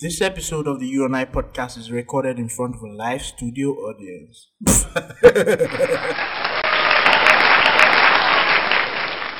[0.00, 3.20] This episode of the You and I podcast is recorded in front of a live
[3.20, 4.46] studio audience.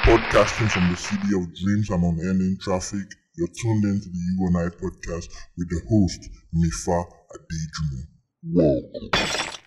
[0.03, 4.57] Podcasting from the city of dreams and unending traffic, you're tuned into the You and
[4.57, 7.05] I podcast with the host, Mifa
[7.37, 8.03] Adejumo.
[8.43, 9.58] Welcome.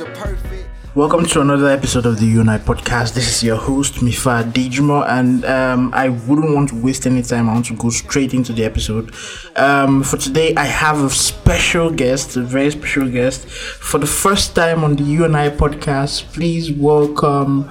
[0.00, 0.68] Perfect.
[0.94, 3.12] Welcome to another episode of the I podcast.
[3.12, 7.50] This is your host, Mifa Dijmo, and um, I wouldn't want to waste any time.
[7.50, 9.14] I want to go straight into the episode.
[9.54, 13.46] Um, for today, I have a special guest, a very special guest.
[13.46, 17.70] For the first time on the I podcast, please welcome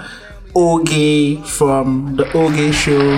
[0.55, 3.17] Oge from the Oge Show.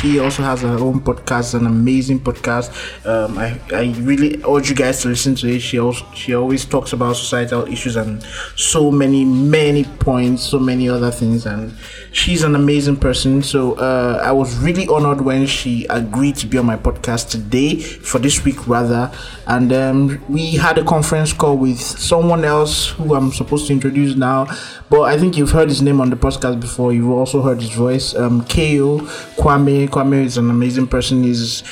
[0.00, 2.70] She also has her own podcast, an amazing podcast.
[3.04, 5.58] Um, I, I really urge you guys to listen to it.
[5.58, 8.22] She also she always talks about societal issues and
[8.54, 11.76] so many many points, so many other things, and
[12.12, 13.42] she's an amazing person.
[13.42, 17.80] So uh, I was really honored when she agreed to be on my podcast today
[17.80, 19.10] for this week rather,
[19.48, 24.14] and um, we had a conference call with someone else who I'm supposed to introduce
[24.14, 24.46] now,
[24.90, 26.92] but I think you've heard his name on the podcast before.
[26.92, 28.14] You've also heard his voice.
[28.14, 29.00] Um, Ko
[29.38, 31.24] Kwame Kwame is an amazing person.
[31.24, 31.62] He's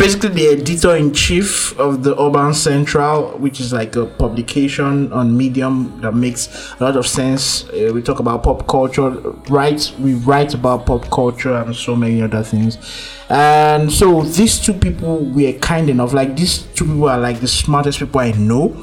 [0.00, 5.36] basically the editor in chief of the Urban Central, which is like a publication on
[5.36, 7.68] Medium that makes a lot of sense.
[7.68, 9.10] Uh, we talk about pop culture,
[9.50, 9.92] right?
[10.00, 12.78] We write about pop culture and so many other things.
[13.28, 16.14] And so these two people were kind enough.
[16.14, 18.74] Like these two people are like the smartest people I know.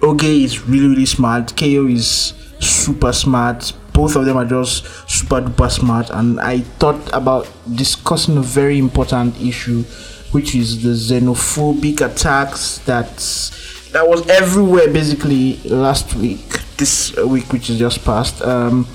[0.00, 1.56] Oge is really really smart.
[1.56, 3.72] Ko is super smart.
[3.92, 6.10] Both of them are just super duper smart.
[6.10, 9.82] And I thought about discussing a very important issue,
[10.32, 13.16] which is the xenophobic attacks that
[13.92, 16.40] that was everywhere basically last week.
[16.78, 18.42] This week, which is just passed.
[18.42, 18.86] Um,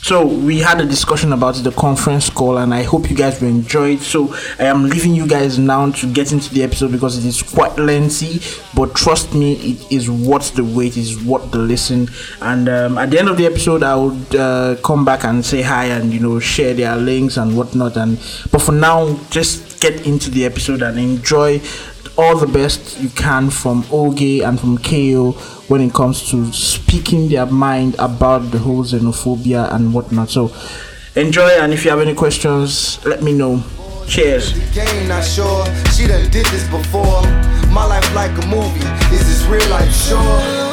[0.00, 3.48] so we had a discussion about the conference call and i hope you guys will
[3.48, 4.00] enjoy it.
[4.00, 7.42] So i am leaving you guys now to get into the episode because it is
[7.42, 8.40] quite lengthy
[8.74, 12.08] but trust me it is worth the wait it is worth the listen.
[12.40, 15.62] And um, at the end of the episode i would uh, come back and say
[15.62, 18.18] hi and you know share their links and whatnot and
[18.50, 21.60] but for now just get into the episode and enjoy
[22.18, 25.32] all the best you can from Oge and from KO
[25.68, 30.28] when it comes to speaking their mind about the whole xenophobia and whatnot.
[30.28, 30.52] So
[31.14, 33.62] enjoy, and if you have any questions, let me know.
[34.08, 34.52] Cheers.
[34.74, 35.64] Game not sure.
[35.92, 37.22] She done did this before.
[37.70, 39.14] My life like a movie.
[39.14, 40.67] Is this real life sure?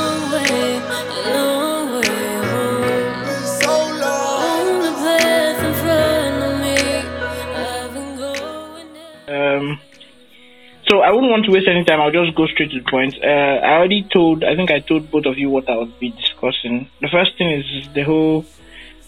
[10.87, 11.99] So I wouldn't want to waste any time.
[11.99, 13.15] I'll just go straight to the point.
[13.23, 16.09] Uh, I already told, I think I told both of you what I would be
[16.11, 16.89] discussing.
[17.01, 18.45] The first thing is the whole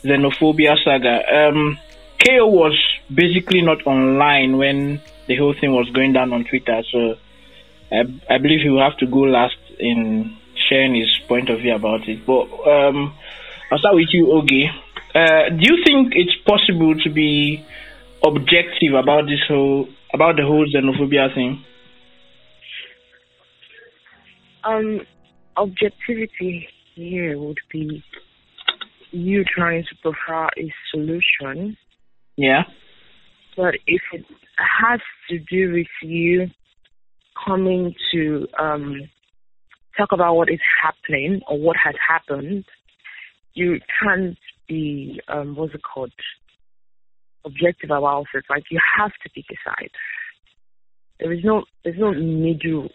[0.03, 1.49] xenophobia saga.
[1.49, 1.77] Um,
[2.25, 2.77] KO was
[3.13, 7.15] basically not online when the whole thing was going down on Twitter, so
[7.91, 10.35] I, I believe he will have to go last in
[10.69, 12.25] sharing his point of view about it.
[12.25, 13.13] But um,
[13.71, 14.71] I'll start with you, Oge.
[15.13, 17.65] Uh, do you think it's possible to be
[18.25, 21.63] objective about this whole about the whole xenophobia thing?
[24.63, 25.01] Um,
[25.55, 28.03] objectivity here would be
[29.11, 31.77] you trying to prefer a solution,
[32.35, 32.63] Yeah.
[33.55, 34.25] but if it
[34.57, 34.99] has
[35.29, 36.47] to do with you
[37.45, 39.09] coming to um,
[39.97, 42.65] talk about what is happening or what has happened,
[43.53, 46.11] you can't be um, what's it called
[47.45, 48.45] objective about it.
[48.49, 49.91] Like you have to pick a side.
[51.19, 52.89] There is no there's no middle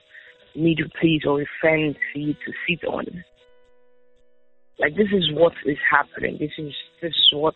[0.54, 3.24] middle place or a fence for you to sit on.
[4.78, 6.36] Like this is what is happening.
[6.38, 7.54] This is this is what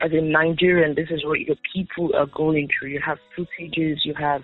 [0.00, 2.90] as a Nigerian, this is what your people are going through.
[2.90, 4.42] You have footages, you have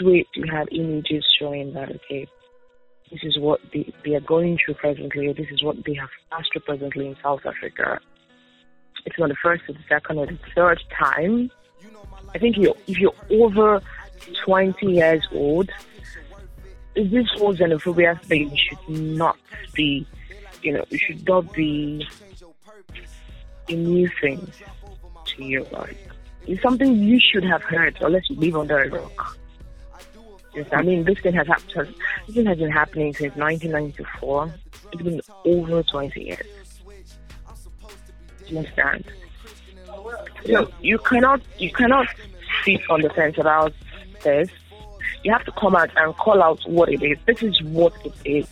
[0.00, 2.26] tweets, you have images showing that okay,
[3.10, 6.48] this is what they, they are going through presently, this is what they have passed
[6.52, 8.00] through presently in South Africa.
[9.06, 11.50] It's not the first, or the second, or the third time.
[12.34, 13.80] I think you if you're over
[14.44, 15.70] 20 years old,
[16.94, 19.36] this whole xenophobia thing should not
[19.74, 20.06] be,
[20.62, 22.06] you know, it should not be
[23.68, 24.50] a new thing
[25.24, 25.66] to you.
[25.72, 25.96] Like,
[26.46, 29.38] It's something you should have heard, unless you live under a rock.
[30.54, 31.94] Yes, I mean, this thing has happened.
[32.26, 34.54] This thing has been happening since 1994.
[34.92, 36.63] It's been over 20 years.
[38.48, 39.04] You understand?
[40.80, 42.06] You cannot, you cannot
[42.64, 43.72] sit on the fence about
[44.22, 44.48] this.
[45.22, 47.18] You have to come out and call out what it is.
[47.26, 48.46] This is what it is.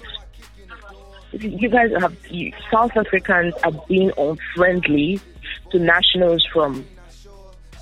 [1.33, 5.21] You guys have you, South Africans are being unfriendly
[5.71, 6.85] to nationals from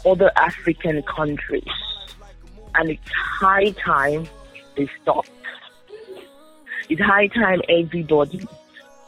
[0.06, 1.64] other African countries,
[2.76, 4.28] and it's high time
[4.76, 5.26] they stop.
[6.88, 8.46] It's high time everybody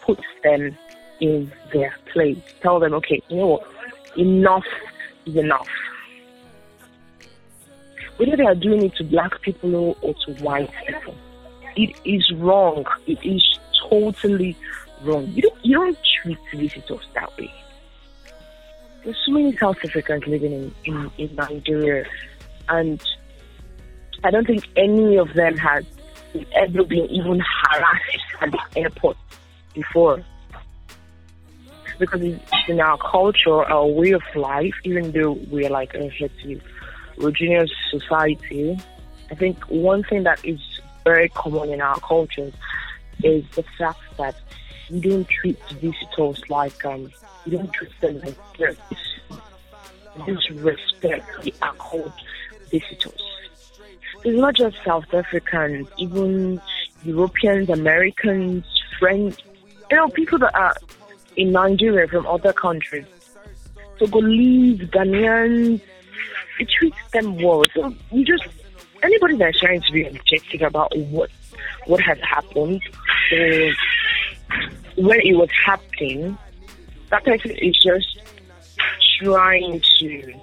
[0.00, 0.76] puts them
[1.22, 2.36] in their place.
[2.60, 3.66] Tell them, okay, you know what?
[4.16, 4.66] Enough
[5.24, 5.68] is enough.
[8.16, 11.14] Whether they are doing it to black people or to white people,
[11.76, 12.84] it is wrong.
[13.06, 13.58] It is
[13.88, 14.56] totally
[15.02, 15.28] wrong.
[15.28, 17.50] You don't, you don't treat visitors that way.
[19.04, 22.04] There's so many South Africans living in, in, in Nigeria,
[22.68, 23.02] and
[24.24, 25.84] I don't think any of them has
[26.52, 29.16] ever been even harassed at the airport
[29.74, 30.24] before.
[31.98, 38.78] Because in our culture, our way of life, even though we're like a heterogeneous society,
[39.30, 40.60] I think one thing that is
[41.04, 42.52] very common in our culture
[43.22, 44.34] is the fact that
[44.90, 47.10] we don't treat visitors like um
[47.44, 48.80] we don't treat them like guests.
[50.26, 52.12] This respect we are called
[52.70, 53.20] visitors.
[54.24, 56.60] It's not just South Africans, even
[57.04, 58.64] Europeans, Americans,
[58.98, 59.38] French,
[59.90, 60.76] you know, people that are
[61.36, 63.06] in Nigeria from other countries.
[63.98, 65.80] Togolese, Ghanaians,
[66.58, 67.64] we treat them well.
[67.74, 68.44] So we just
[69.02, 71.30] anybody that's trying to be objective about what
[71.86, 72.82] what has happened
[73.32, 73.72] or
[74.96, 76.36] when it was happening,
[77.10, 78.20] that person is just
[79.20, 80.34] trying to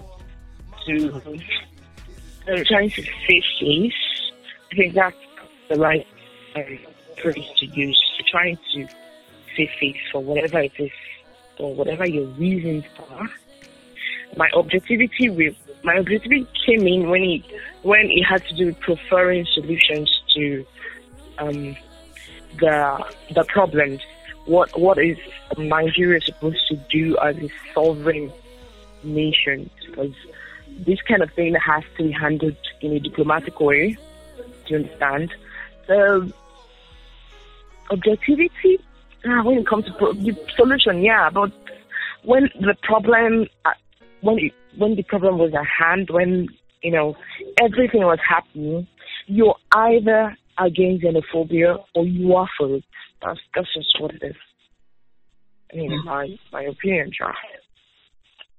[0.86, 1.40] to
[2.48, 3.94] uh, trying to save face.
[4.72, 5.16] I think that's
[5.70, 6.06] the right
[6.56, 6.78] um,
[7.22, 8.00] phrase to use.
[8.30, 8.88] Trying to
[9.68, 10.92] face for whatever it is
[11.58, 13.30] or whatever your reasons are.
[14.38, 17.44] My objectivity with my objectivity came in when it
[17.84, 20.66] when it had to do with preferring solutions to
[21.38, 21.76] um,
[22.60, 24.02] the the problems.
[24.46, 25.18] What what is
[25.58, 28.32] Nigeria supposed to do as a sovereign
[29.04, 29.70] nation?
[29.86, 30.14] Because
[30.80, 33.98] this kind of thing has to be handled in a diplomatic way.
[34.38, 35.34] Do you understand?
[35.88, 36.32] The
[37.90, 38.80] objectivity
[39.25, 41.51] ah, when it comes to pro- the solution, yeah, but
[42.24, 43.71] when the problem uh,
[44.21, 46.48] when it, when the problem was at hand, when
[46.83, 47.16] you know
[47.62, 48.88] everything was happening,
[49.27, 52.83] you're either against xenophobia or you are for it.
[53.21, 54.36] That's that's just what it is.
[55.71, 56.07] I mean, mm-hmm.
[56.07, 57.33] my my opinion, John.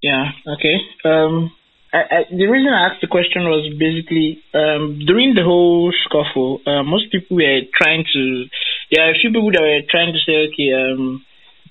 [0.03, 0.31] Yeah.
[0.55, 0.77] Okay.
[1.05, 1.53] Um.
[1.93, 6.61] I, I, the reason I asked the question was basically um, during the whole scuffle,
[6.65, 8.45] uh, most people were trying to.
[8.91, 11.25] There are a few people that were trying to say, okay, um,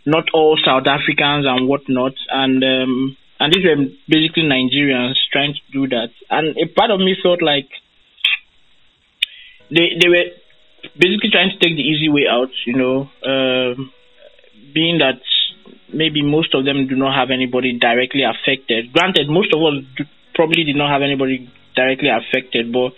[0.06, 3.76] not all South Africans and whatnot, and um, and these were
[4.08, 6.10] basically Nigerians trying to do that.
[6.30, 7.70] And a part of me felt like
[9.70, 10.28] they they were
[10.98, 13.92] basically trying to take the easy way out, you know, um,
[14.74, 15.22] being that
[15.94, 18.94] maybe most of them do not have anybody directly affected.
[18.94, 20.06] Granted, most of us do,
[20.36, 22.94] probably did not have anybody directly affected, but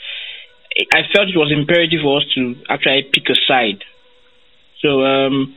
[0.94, 3.84] I felt it was imperative for us to actually pick a side.
[4.82, 5.56] So, um,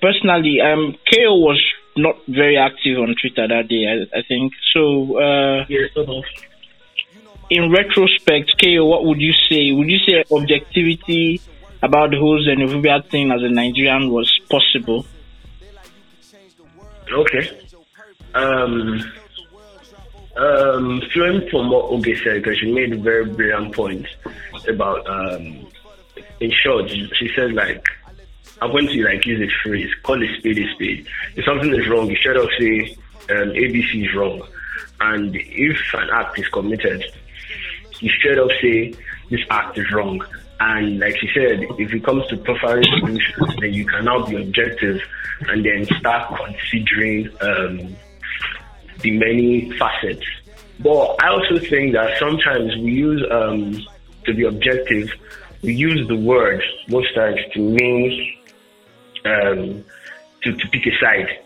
[0.00, 1.62] personally, um, KO was
[1.96, 4.52] not very active on Twitter that day, I, I think.
[4.72, 6.24] So, uh, yeah, sort of
[7.50, 9.72] in retrospect, KO, what would you say?
[9.72, 11.40] Would you say objectivity
[11.82, 15.04] about the whole xenophobia thing as a Nigerian was possible?
[17.12, 17.50] Okay.
[18.34, 19.12] Um,
[20.36, 24.06] um, flowing from what Oge said, because she made a very brilliant point
[24.68, 25.66] about, um,
[26.38, 27.84] in short, she said like,
[28.60, 31.06] I'm going to like use a phrase, call a spade a spade.
[31.36, 32.96] If something is wrong, you should have say
[33.30, 34.42] um, ABC is wrong.
[35.00, 37.02] And if an act is committed,
[38.00, 38.94] you straight up say
[39.30, 40.20] this act is wrong.
[40.60, 44.36] And like she said, if it comes to preferring solutions, then you can now be
[44.36, 45.00] objective
[45.48, 47.96] and then start considering um,
[49.00, 50.26] the many facets.
[50.80, 53.80] But I also think that sometimes we use um,
[54.26, 55.10] to be objective,
[55.62, 58.36] we use the word most times to mean
[59.24, 59.84] um,
[60.42, 61.40] to, to pick a side,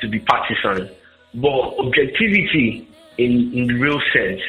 [0.00, 0.90] to be partisan.
[1.34, 2.88] But objectivity
[3.18, 4.40] in, in the real sense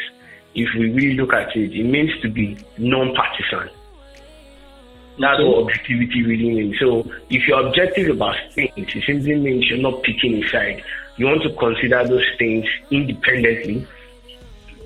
[0.55, 3.70] if we really look at it, it means to be non-partisan.
[5.20, 6.79] That's what objectivity really means.
[6.79, 10.84] So if you're objective about things, it simply means you're not picking a side.
[11.17, 13.88] You want to consider those things independently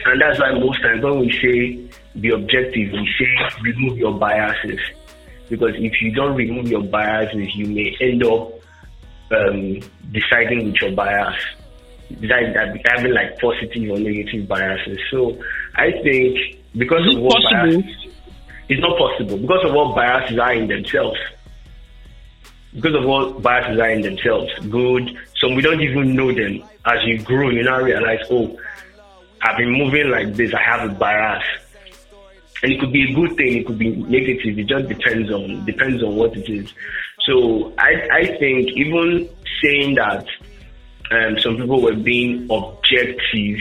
[0.06, 4.80] And that's why most times when we say be objective, we say remove your biases.
[5.50, 8.54] Because if you don't remove your biases, you may end up
[9.32, 9.80] um,
[10.12, 11.36] deciding with your bias,
[12.20, 15.00] decide that having like positive or negative biases.
[15.12, 15.38] So
[15.76, 16.38] I think
[16.76, 17.82] because Is of what possible?
[17.82, 18.08] bias,
[18.70, 21.20] it's not possible because of what biases are in themselves.
[22.76, 25.18] Because of what biases are in themselves, good.
[25.38, 26.64] Some we don't even know them.
[26.86, 28.56] As you grow, you now realize, oh,
[29.42, 30.54] I've been moving like this.
[30.54, 31.44] I have a bias,
[32.62, 33.58] and it could be a good thing.
[33.58, 34.60] It could be negative.
[34.60, 36.74] It just depends on depends on what it is.
[37.26, 39.30] So I I think even
[39.62, 40.26] saying that
[41.12, 43.60] um, some people were being objective,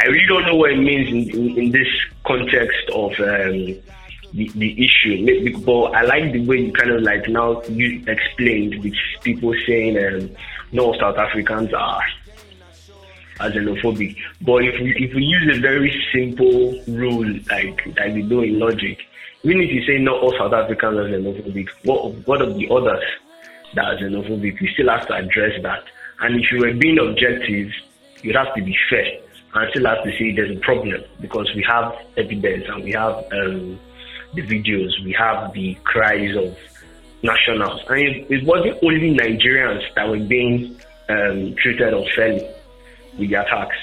[0.00, 1.88] I really don't know what it means in, in, in this
[2.26, 3.80] context of um,
[4.32, 5.58] the, the issue.
[5.64, 9.96] But I like the way you kind of like now you explained with people saying
[9.98, 10.30] um,
[10.72, 12.02] no South Africans are
[13.40, 14.16] are xenophobic.
[14.42, 18.58] But if we if we use a very simple rule like like we do in
[18.58, 18.98] logic,
[19.42, 23.04] even if you say not all South Africans are xenophobic, what what of the others
[23.74, 24.60] that are xenophobic?
[24.60, 25.84] We still have to address that.
[26.20, 27.70] And if you were being objective,
[28.22, 29.20] you'd have to be fair
[29.54, 33.14] and still have to say there's a problem because we have evidence and we have
[33.32, 33.78] um,
[34.34, 36.56] the videos, we have the cries of
[37.22, 37.80] nationals.
[37.88, 40.78] And it, it wasn't only Nigerians that were being
[41.08, 42.46] um, treated unfairly
[43.18, 43.76] with the attacks.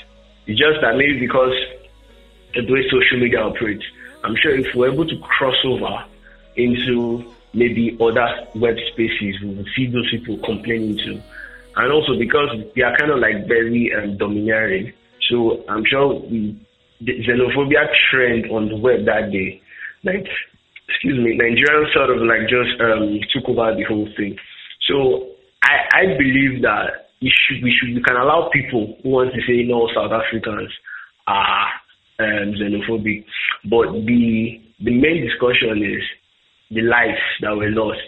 [0.48, 1.54] It's just that maybe because
[2.54, 3.84] the way social media operates,
[4.24, 6.06] I'm sure if we're able to cross over
[6.56, 7.24] into
[7.54, 11.22] maybe other web spaces, we will see those people complaining too.
[11.75, 14.94] And also because they are kind of like very um, domineering.
[15.30, 16.58] So I'm sure we,
[17.01, 19.62] the xenophobia trend on the web that day,
[20.04, 20.27] like,
[20.88, 24.38] excuse me, Nigerians sort of like just um, took over the whole thing.
[24.88, 25.32] So
[25.63, 29.41] I, I believe that you should, we should, we can allow people who want to
[29.48, 30.72] say no, South Africans
[31.27, 31.67] are
[32.19, 33.25] um, xenophobic,
[33.65, 36.03] but the the main discussion is
[36.69, 38.00] the lives that were lost.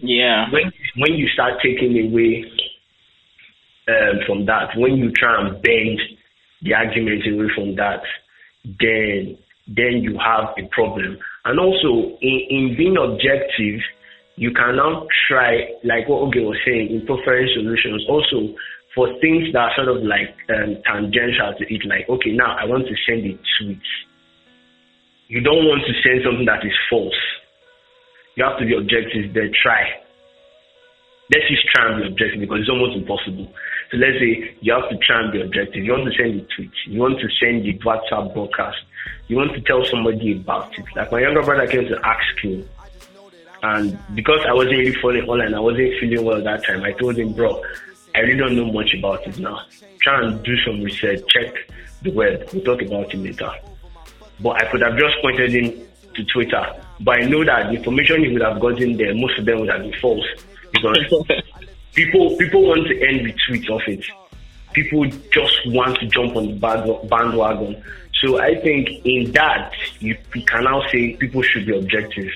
[0.00, 0.46] Yeah.
[0.52, 2.44] When when you start taking away
[3.88, 6.00] um, from that, when you try and bend
[6.62, 8.02] the argument away from that,
[8.64, 11.18] then then you have a problem.
[11.44, 13.80] And also, in, in being objective,
[14.38, 18.06] you can now try, like what Oge was saying, in preferring solutions.
[18.08, 18.54] Also,
[18.94, 22.64] for things that are sort of like um, tangential to it, like, okay, now I
[22.64, 23.82] want to send a tweet.
[25.26, 27.18] You don't want to send something that is false.
[28.38, 30.06] You have to be objective, then try.
[31.34, 33.50] Let's just try and be objective because it's almost impossible.
[33.90, 35.82] So let's say you have to try and be objective.
[35.82, 36.70] You want to send a tweet.
[36.86, 38.78] You want to send a WhatsApp broadcast.
[39.26, 40.86] You want to tell somebody about it.
[40.94, 42.64] Like my younger brother came to ask me,
[43.62, 46.82] and because I wasn't really following online, I wasn't feeling well that time.
[46.84, 47.62] I told him, bro,
[48.14, 49.60] I really don't know much about it now.
[50.00, 51.20] Try and do some research.
[51.28, 51.54] Check
[52.02, 52.48] the web.
[52.52, 53.50] We'll talk about it later.
[54.40, 56.82] But I could have just pointed him to Twitter.
[57.00, 59.70] But I know that the information he would have gotten there, most of them would
[59.70, 60.26] have been false
[60.72, 60.98] because
[61.94, 64.04] people people want to end the tweets of it.
[64.72, 67.82] People just want to jump on the bandwagon.
[68.20, 72.30] So I think in that you, you can now say people should be objective.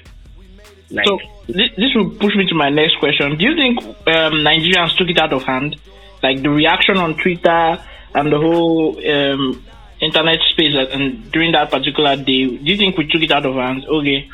[0.93, 3.37] Like So this, this will push me to my next question.
[3.37, 5.77] Do you think um, Nigerians took it out of hand?
[6.23, 7.79] Like the reaction on Twitter
[8.15, 9.65] and the whole um,
[10.01, 13.55] internet space and during that particular day, do you think we took it out of
[13.55, 13.85] hand?
[13.87, 14.29] Okay.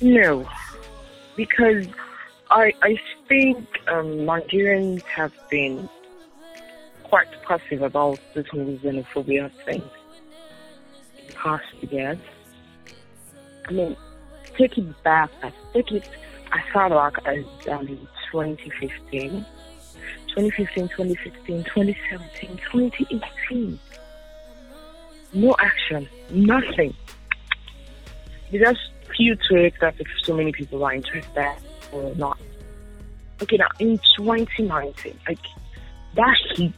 [0.00, 0.48] No,
[1.36, 1.86] because
[2.50, 2.98] I I
[3.28, 5.88] think um, Nigerians have been
[7.04, 9.82] quite passive about this whole xenophobia thing
[11.18, 12.18] in the past years.
[13.68, 13.96] I mean,
[14.56, 15.30] take it back.
[15.42, 16.08] I take it
[16.52, 17.86] as far back as um,
[18.30, 19.44] 2015,
[20.28, 23.78] 2015, 2016, 2017, 2018.
[25.34, 26.94] No action, nothing.
[28.50, 28.80] There's just
[29.16, 31.54] few tweets that if so many people are interested
[31.92, 32.38] or not.
[33.42, 35.38] Okay, now in 2019, like
[36.14, 36.72] that heat,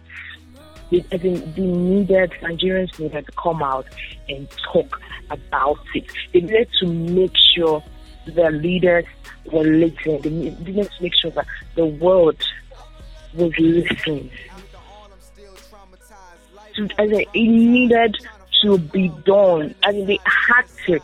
[0.94, 3.86] they, I think they needed Nigerians needed to come out
[4.28, 6.04] and talk about it.
[6.32, 7.82] They needed to make sure
[8.26, 9.04] the leaders
[9.50, 10.20] were listening.
[10.22, 12.42] They needed to make sure that the world
[13.34, 14.30] was listening.
[16.76, 18.16] To, it needed
[18.62, 19.74] to be done.
[19.84, 21.00] I mean, they had to.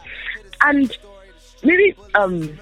[0.63, 0.97] And
[1.63, 2.59] maybe um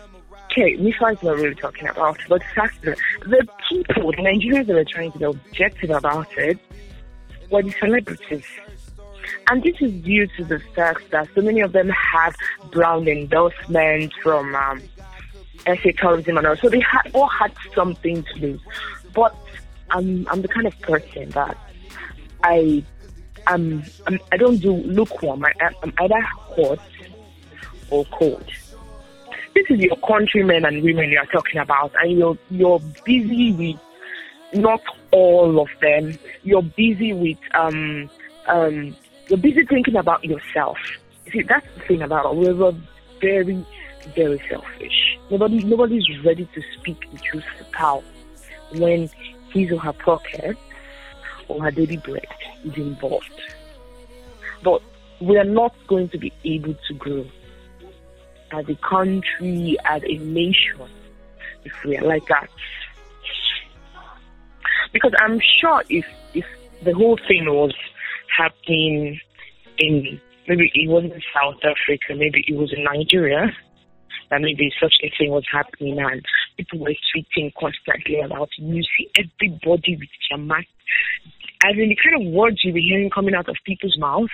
[0.51, 4.67] okay, Mifa is not really talking about, but the fact that the people, the Nigerians
[4.67, 6.59] that were trying to be objective about it,
[7.50, 8.45] the celebrities.
[9.50, 12.35] And this is due to the fact that so many of them have
[12.71, 14.83] brown endorsements from um,
[15.67, 16.57] SA tourism and all.
[16.57, 18.61] So they had all had something to lose.
[19.14, 19.35] But
[19.90, 21.57] I'm I'm the kind of person that
[22.43, 22.85] I
[23.47, 25.45] I'm, I'm I don't do lukewarm.
[25.45, 25.52] I,
[25.83, 26.81] I'm either hot
[27.90, 28.45] or cold.
[29.55, 33.81] This is your countrymen and women you are talking about, and you're you're busy with
[34.55, 36.19] not all of them.
[36.43, 38.11] You're busy with um
[38.47, 38.97] um
[39.28, 40.78] you're busy thinking about yourself.
[41.26, 42.37] You see, that's the thing about it.
[42.37, 42.73] We're
[43.21, 43.67] very,
[44.14, 45.19] very selfish.
[45.31, 48.02] Nobody nobody's ready to speak the truth to cow
[48.73, 49.11] when
[49.52, 50.57] his or her pocket
[51.49, 52.26] or her daily bread
[52.64, 53.31] is involved.
[54.62, 54.83] But
[55.21, 57.26] we are not going to be able to grow
[58.50, 60.88] as a country, as a nation,
[61.64, 62.49] if we are like that.
[64.92, 66.04] Because I'm sure if
[66.35, 66.45] if
[66.85, 67.75] the whole thing was
[68.37, 69.21] happening
[69.78, 73.52] in maybe it wasn't in South Africa, maybe it was in Nigeria,
[74.30, 76.23] that maybe such a thing was happening and
[76.57, 78.62] people were tweeting constantly about it.
[78.64, 80.64] You see everybody with their mouth.
[81.64, 84.30] I mean, the kind of words you be hearing coming out of people's mouths,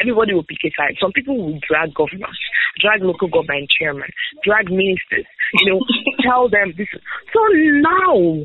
[0.00, 0.96] everybody will pick a side.
[1.00, 2.38] Some people will drag governors,
[2.80, 4.08] drag local government chairman,
[4.44, 5.80] drag ministers, you know,
[6.22, 6.88] tell them this.
[7.32, 7.40] So
[7.82, 8.44] now,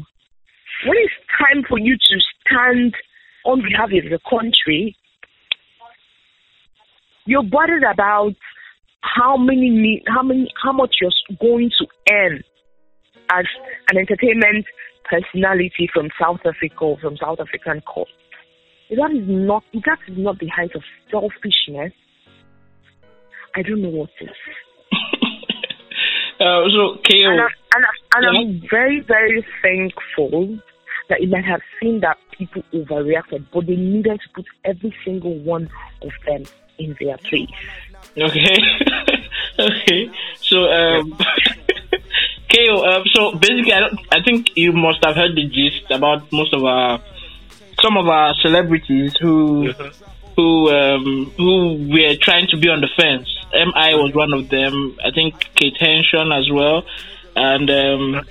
[0.86, 2.96] when it's time for you to stand
[3.46, 4.96] on behalf of the country,
[7.26, 8.34] you're bothered about
[9.02, 12.44] how many, how many, how much you're going to earn
[13.32, 13.46] as
[13.90, 14.66] an entertainment
[15.10, 18.10] personality from South Africa or from South African court.
[18.90, 21.94] That is not, that is not the height of selfishness,
[23.56, 24.30] I don't know what is.
[26.40, 27.32] uh, so, KO.
[27.32, 30.60] And, I, and, I, and I'm very, very thankful
[31.12, 35.38] that you might have seen that people overreacted, but they needed to put every single
[35.40, 35.70] one
[36.02, 36.44] of them
[36.80, 37.50] in their place.
[38.18, 38.58] Okay.
[39.60, 40.10] okay.
[40.40, 41.12] So, um,
[42.50, 46.32] KO, um, so basically, I, don't, I think you must have heard the gist about
[46.32, 47.02] most of our,
[47.82, 50.42] some of our celebrities who, Mm-hmm.
[50.42, 53.28] who, um, who were trying to be on the fence.
[53.54, 54.98] MI was one of them.
[55.04, 56.84] I think Kate Henshaw as well.
[57.34, 58.26] And um,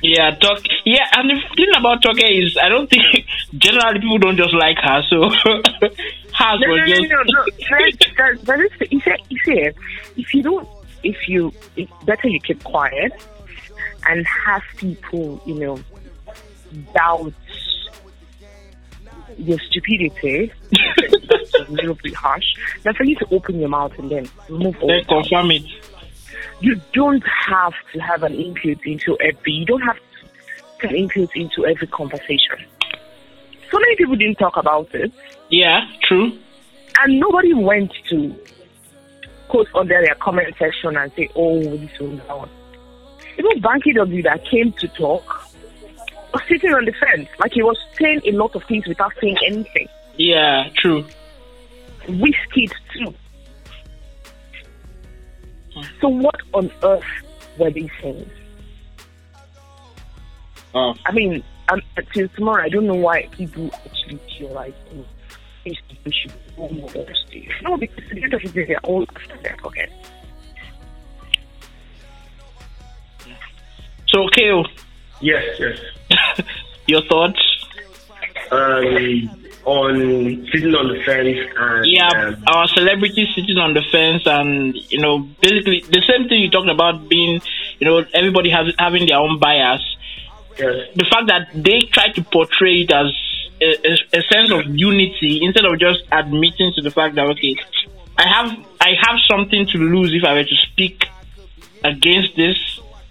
[0.00, 0.62] yeah, talk.
[0.84, 3.02] Yeah, and the thing about Toke is, I don't think
[3.58, 5.02] generally people don't just like her.
[5.08, 5.28] So
[6.34, 7.44] hers No, no, was no, just no, no.
[7.44, 9.70] That, that, that is, you see, you see,
[10.16, 10.68] if you don't,
[11.02, 13.12] if you, it's better you keep quiet
[14.06, 15.78] and have people, you know,
[16.94, 17.32] doubt
[19.38, 20.52] your stupidity.
[20.70, 22.44] That's a little bit harsh.
[22.82, 25.04] Then for you to open your mouth and then move on.
[25.04, 25.64] confirm it.
[26.64, 29.52] You don't have to have an input into every.
[29.52, 29.98] You don't have
[30.80, 32.58] to have input into every conversation.
[33.70, 35.12] So many people didn't talk about it.
[35.50, 36.38] Yeah, true.
[37.00, 38.34] and nobody went to
[39.48, 42.48] post under their comment section and say, "Oh, this one, that one."
[43.38, 45.26] Even Banky W that came to talk
[46.32, 49.36] was sitting on the fence, like he was saying a lot of things without saying
[49.46, 49.86] anything.
[50.16, 51.04] Yeah, true.
[52.08, 53.12] Whiskey too.
[56.00, 57.04] So what on earth
[57.58, 58.30] were they saying?
[60.74, 65.04] Oh, I mean, um, until tomorrow, I don't know why people actually feel like oh,
[65.64, 67.06] these people should go more on.
[67.62, 69.90] No, because at the end of the day, they're all after their pocket.
[74.08, 74.64] so KO,
[75.20, 76.46] Yes, yes.
[76.86, 77.40] your thoughts?
[78.50, 84.22] Um, on sitting on the fence and Yeah, um, our celebrities sitting on the fence,
[84.26, 87.40] and you know, basically the same thing you talked about being,
[87.78, 89.82] you know, everybody has having their own bias.
[90.58, 93.06] yes, The fact that they try to portray it as
[93.60, 97.56] a, a, a sense of unity instead of just admitting to the fact that okay,
[98.18, 98.50] I have
[98.80, 101.06] I have something to lose if I were to speak
[101.82, 102.56] against this.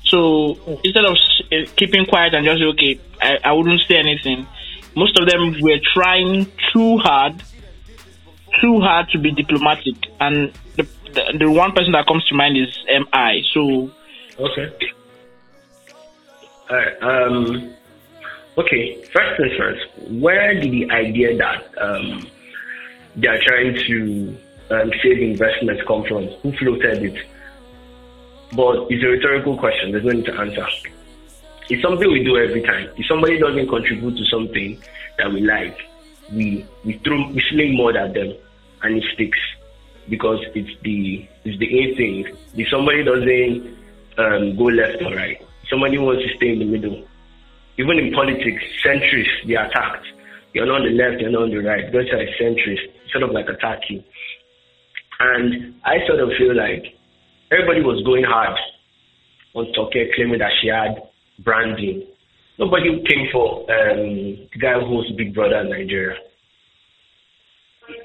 [0.06, 1.16] So instead of
[1.52, 4.46] uh, keeping quiet and just okay, I, I wouldn't say anything,
[4.96, 7.42] most of them were trying too hard,
[8.62, 9.96] too hard to be diplomatic.
[10.20, 13.44] And the, the, the one person that comes to mind is MI.
[13.54, 13.92] So
[14.40, 14.72] okay.
[16.70, 17.74] Alright, um,
[18.58, 22.28] okay, first things first, where did the idea that um,
[23.16, 24.38] they are trying to
[24.70, 26.26] um, save investments come from?
[26.42, 27.26] Who floated it?
[28.56, 30.66] But it's a rhetorical question, there's no need to answer.
[31.74, 32.88] It's something we do every time.
[32.98, 34.80] If somebody doesn't contribute to something
[35.18, 35.76] that we like,
[36.32, 38.32] we we throw we sling mud at them
[38.84, 39.40] and it sticks
[40.08, 42.38] because it's the it's the aim thing.
[42.54, 43.76] If somebody doesn't
[44.20, 47.08] um, go left or right, somebody wants to stay in the middle.
[47.80, 50.06] Even in politics, centrists they are attacked.
[50.54, 51.92] You're not on the left, you're not on the right.
[51.92, 54.04] Because you're a centrist, sort of like attack you.
[55.20, 56.86] And I sort of feel like
[57.50, 58.60] everybody was going hard
[59.56, 61.02] on Toke, claiming that she had
[61.40, 62.08] branding.
[62.60, 66.18] Nobody came for um, the guy who hosts Big Brother in Nigeria.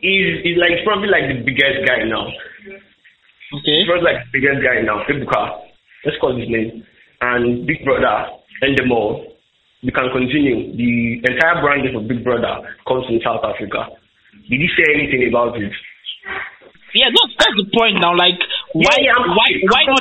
[0.00, 2.26] he's, he's like probably like the biggest guy now.
[2.28, 3.74] Okay.
[3.80, 5.04] He's probably like the biggest guy now.
[5.08, 5.68] Ebuka,
[6.04, 6.84] let's call his name,
[7.20, 8.32] and Big Brother,
[8.64, 9.24] Endemol.
[9.82, 10.74] We can continue.
[10.74, 13.94] The entire branding of Big Brother comes from South Africa.
[14.50, 15.70] Did he say anything about it?
[16.96, 18.16] Yeah, that's that's the point now.
[18.16, 18.40] Like,
[18.72, 20.00] why Yeah, yeah, why why not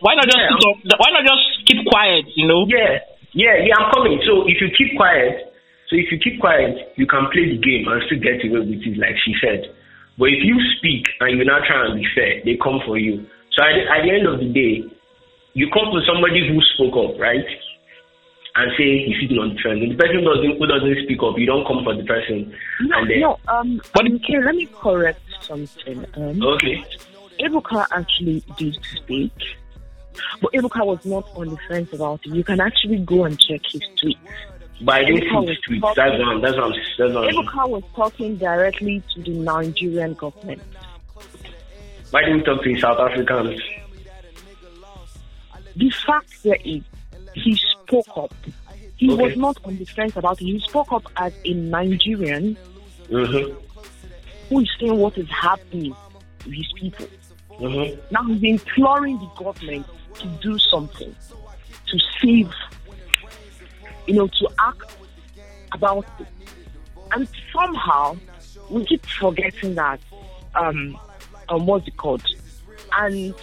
[0.00, 0.38] why not just
[0.86, 2.24] Yeah, why not just keep quiet?
[2.34, 2.64] You know?
[2.66, 3.04] Yeah,
[3.36, 4.18] yeah, yeah, I'm coming.
[4.24, 5.52] So if you keep quiet,
[5.88, 8.80] so if you keep quiet, you can play the game and still get away with
[8.80, 9.68] it, like she said.
[10.18, 13.24] But if you speak and you're not trying to be fair, they come for you.
[13.54, 14.84] So at the, at the end of the day,
[15.54, 17.46] you come to somebody who spoke up, right?
[18.56, 19.78] And say he's sitting on the fence.
[19.80, 22.52] And the person doesn't, who doesn't speak up, you don't come for the person.
[22.82, 23.38] No, and then, no.
[23.46, 26.04] Um, but okay, let me correct something.
[26.14, 26.82] Um, okay.
[27.38, 29.32] Ebuka actually did speak,
[30.40, 32.34] but Ebuka was not on the fence about it.
[32.34, 34.16] You can actually go and check his tweets.
[34.80, 35.82] But I didn't Ebuka see was the tweet.
[35.82, 40.14] That's what I'm, that's what that's what I'm Ebuka was talking directly to the Nigerian
[40.14, 40.62] government.
[42.10, 43.60] Why didn't you talk to South Africans?
[45.76, 46.82] The fact there is,
[47.34, 48.32] he spoke up.
[48.96, 49.22] He Okay.
[49.28, 50.44] was not on the fence about it.
[50.44, 52.56] He spoke up as a Nigerian
[53.10, 53.54] Mm-hmm.
[54.50, 55.94] who is saying what is happening
[56.40, 57.06] to his people.
[57.58, 57.98] Mm-hmm.
[58.10, 59.86] Now he's imploring the government
[60.20, 61.14] to do something,
[61.86, 62.50] to save,
[64.06, 64.96] you know, to act
[65.72, 66.26] about it.
[67.12, 68.16] And somehow
[68.70, 70.00] we keep forgetting that,
[70.54, 70.98] um,
[71.48, 72.22] um what's it called?
[72.98, 73.34] And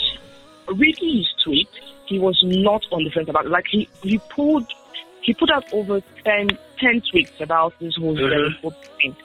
[0.68, 1.70] reading his tweet,
[2.08, 3.50] he was not on the fence about it.
[3.50, 4.68] Like he, he pulled,
[5.22, 8.62] he put out over 10, 10 tweets about this whole Mhm.
[8.62, 9.16] mm thing,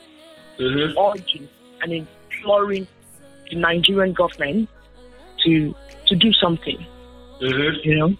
[0.59, 0.99] Mm-hmm.
[0.99, 1.49] urging
[1.83, 2.87] and imploring
[3.51, 4.69] the Nigerian government
[5.45, 5.75] to
[6.07, 6.85] to do something.
[7.40, 7.88] Mm-hmm.
[7.88, 8.16] You know,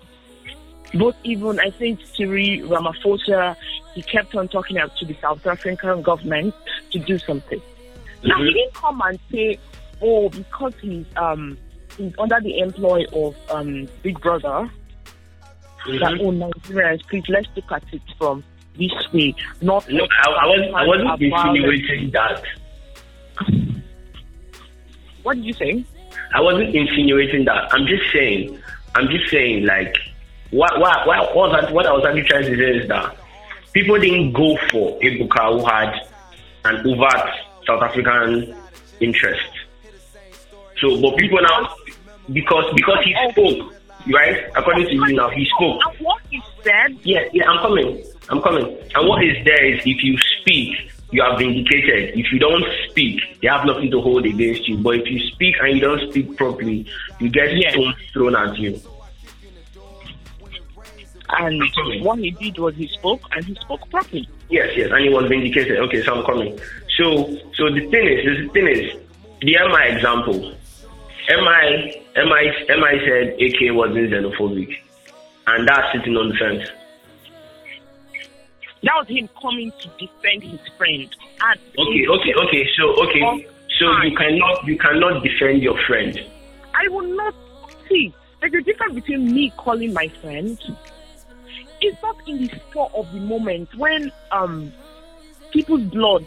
[0.95, 3.57] both even I think Cyril Ramaphosa,
[3.95, 6.55] he kept on talking out to the South African government
[6.93, 7.61] to do something.
[8.25, 9.59] Now he didn't come and say,
[10.03, 11.57] "Oh, because he's um
[11.97, 14.71] he's under the employ of um Big Brother."
[15.87, 16.21] That Mhm.
[16.21, 18.45] oh Nigerians, please let's look at it from
[18.79, 20.75] this way, not No, I, I wasn't.
[20.75, 22.43] I wasn't insinuating that.
[25.23, 25.85] What did you say?
[26.35, 27.73] I wasn't insinuating that.
[27.73, 28.59] I'm just saying.
[28.95, 29.67] I'm just saying.
[29.67, 29.95] Like,
[30.51, 30.79] what?
[30.81, 31.07] What?
[31.07, 31.35] What?
[31.35, 33.17] What, was I, what I was actually trying to say is that
[33.73, 35.95] people didn't go for Ebuka who had
[36.65, 37.31] an overt
[37.67, 38.55] South African
[39.01, 39.49] interest.
[40.81, 41.75] So, but people now
[42.33, 43.75] because because he spoke,
[44.13, 44.47] right?
[44.57, 45.81] According to you now, he spoke.
[45.87, 48.05] And what he said Yeah, yeah, I'm coming.
[48.29, 48.67] I'm coming.
[48.95, 52.19] And what is there is if you speak, you are vindicated.
[52.19, 54.79] If you don't speak, they have nothing to hold against you.
[54.79, 56.87] But if you speak and you don't speak properly,
[57.19, 57.73] you get Yes.
[57.75, 58.81] stones thrown at you.
[61.39, 61.63] And
[62.05, 64.29] what he did was he spoke and he spoke properly.
[64.49, 65.79] Yes, yes, and he was vindicated.
[65.79, 66.59] Okay, so I'm coming.
[66.97, 68.97] So, so the thing is, the thing is,
[69.41, 70.53] the MI example.
[71.29, 74.77] MI, MI, MI said AK wasn't xenophobic,
[75.47, 76.69] and that's sitting on the fence.
[78.83, 81.09] That was him coming to defend his friend.
[81.43, 82.69] And Okay, okay, okay.
[82.77, 83.47] So, okay,
[83.79, 86.19] so you cannot, you cannot defend your friend.
[86.75, 87.35] I will not
[87.89, 88.15] see.
[88.41, 90.59] There's a difference between me calling my friend.
[91.83, 94.73] It's not in the spur of the moment when um
[95.51, 96.27] people's blood.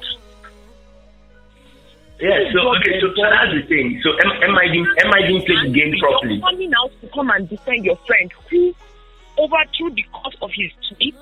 [2.19, 3.99] Yeah, so okay, so, so that's the thing.
[4.03, 4.67] So am I?
[4.67, 6.39] didn't MI didn't play the game properly.
[6.39, 8.73] Coming out to come and defend your friend who
[9.39, 11.15] overthrew the course of his tweet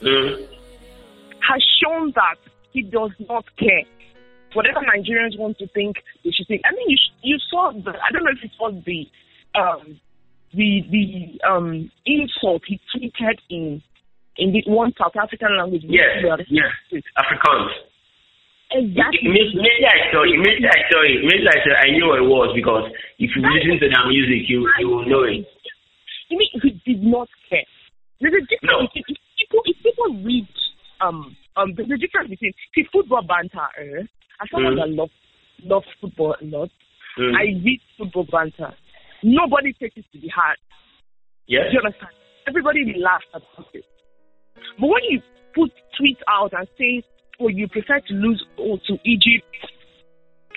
[0.00, 0.46] Mm.
[1.46, 2.36] Has shown that
[2.72, 3.84] he does not care.
[4.54, 6.62] Whatever Nigerians want to think, they should think.
[6.64, 7.90] I mean, you sh- you saw the.
[7.92, 9.04] I don't know if it was the
[9.58, 10.00] um
[10.54, 11.04] the the
[11.46, 13.82] um insult he tweeted in
[14.38, 15.82] in the one South African language.
[15.84, 17.72] Yes, yes, Afrikaans.
[18.70, 19.28] Exactly.
[19.32, 20.36] Maybe I saw it.
[20.44, 21.24] Maybe I saw it.
[21.24, 22.84] Maybe I said I knew it was because
[23.18, 25.44] if you listen to that music, you you will know it.
[26.28, 27.64] You mean he did not care?
[28.20, 28.88] There's a difference No.
[28.92, 30.48] if people if people read
[31.00, 33.66] um um the, a difference between see football banter.
[33.78, 34.02] Eh?
[34.40, 34.80] As someone Mm.
[34.82, 35.12] that loves
[35.64, 36.70] loves football a lot,
[37.18, 37.34] Mm.
[37.34, 38.72] I read football banter.
[39.24, 40.58] Nobody takes it to the heart.
[41.48, 41.66] Yes.
[41.70, 42.12] Do you understand?
[42.46, 43.84] Everybody laughs about it.
[44.78, 45.20] But when you
[45.54, 47.02] put tweets out and say,
[47.40, 49.46] "Oh, you prefer to lose oh, to Egypt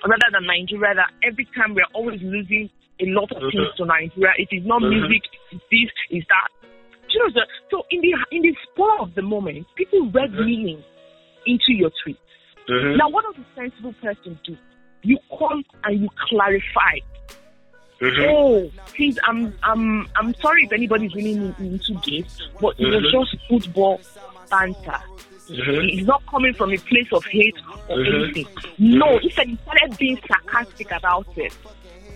[0.05, 3.75] rather than Nigeria," that every time we're always losing a lot of things Mhm.
[3.77, 4.33] to Nigeria.
[4.37, 4.89] It is not Mhm.
[4.89, 5.23] music.
[5.51, 5.89] It's this.
[6.11, 6.49] Is that?
[7.13, 7.41] You know?
[7.69, 10.45] So in the in the spur of the moment, people read Mhm.
[10.45, 10.83] meaning
[11.45, 12.17] into your tweet.
[12.67, 12.97] Mhm.
[12.97, 14.55] Now, what does a sensible person do?
[15.03, 16.99] You come and you clarify.
[17.99, 18.27] Mhm.
[18.29, 23.11] Oh, please, I'm I'm I'm sorry if anybody's really into this, but it was Mhm.
[23.11, 23.99] just football
[24.49, 24.99] banter.
[25.49, 25.93] Mhm.
[25.97, 27.57] It's not coming from a place of hate
[27.89, 28.23] or Mhm.
[28.23, 28.47] anything.
[28.77, 31.53] No, he said he started being sarcastic about it.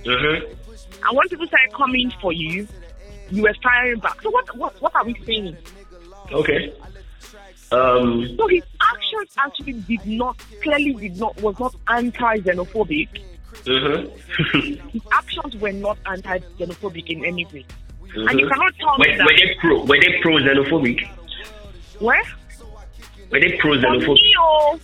[0.06, 2.68] And when people started coming for you,
[3.30, 4.22] you were firing back.
[4.22, 5.58] So what what what are we saying?
[6.32, 6.74] Okay.
[7.72, 8.36] Um.
[8.38, 13.10] So his actions actually did not clearly did not was not anti-xenophobic.
[13.64, 14.12] Mhm.
[14.92, 17.66] His actions were not anti-xenophobic in any way.
[18.16, 18.50] And you Mhm.
[18.52, 19.84] cannot tell Were, me that were they pro?
[19.86, 21.08] Were they pro xenophobic?
[22.00, 22.22] where
[23.32, 24.14] Were they pro for xenophobic?
[24.22, 24.80] me, oh,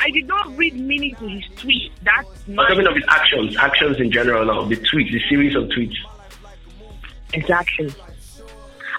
[0.00, 1.92] I did not read meaning to his tweet.
[2.02, 5.54] That's I'm not talking of his actions, actions in general now, the tweets, the series
[5.54, 5.94] of tweets.
[7.36, 7.94] Exactly.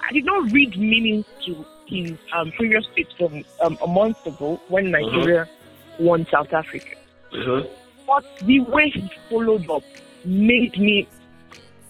[0.10, 4.62] I did not read meaning to his um, previous tweet from um, a month ago
[4.68, 5.48] when Nigeria
[6.00, 6.96] won South Africa.
[7.34, 7.68] Mhm.
[8.06, 9.84] But the way he followed up
[10.24, 11.08] made me,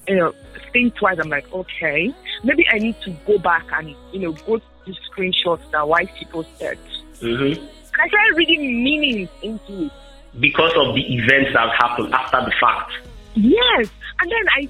[0.08, 0.34] you know,
[0.74, 1.20] think twice.
[1.20, 4.96] I'm like, okay, maybe I need to go back and, you know, go to the
[5.12, 6.78] screenshots that white people said.
[7.22, 7.58] Mhm.
[7.58, 9.92] And I started reading meanings into it.
[10.40, 12.92] Because of the events that happened after the fact.
[13.36, 13.90] Yes.
[14.22, 14.70] And then I,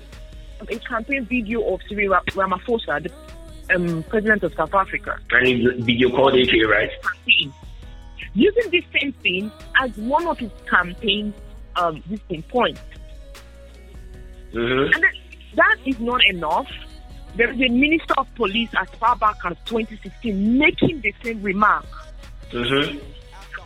[0.61, 6.09] a campaign video of Cyril Ra- Ramaphosa, the um, president of South Africa, And video
[6.09, 6.89] called AK, right?
[7.01, 7.53] campaign,
[8.33, 11.33] using this same thing as one of his campaign,
[11.75, 12.81] um, this thing points.
[14.53, 14.93] Mhm.
[14.95, 15.03] And
[15.55, 16.67] that is not enough.
[17.35, 21.85] There is a minister of police as far back as 2016 making the same remark.
[22.51, 22.99] Mhm.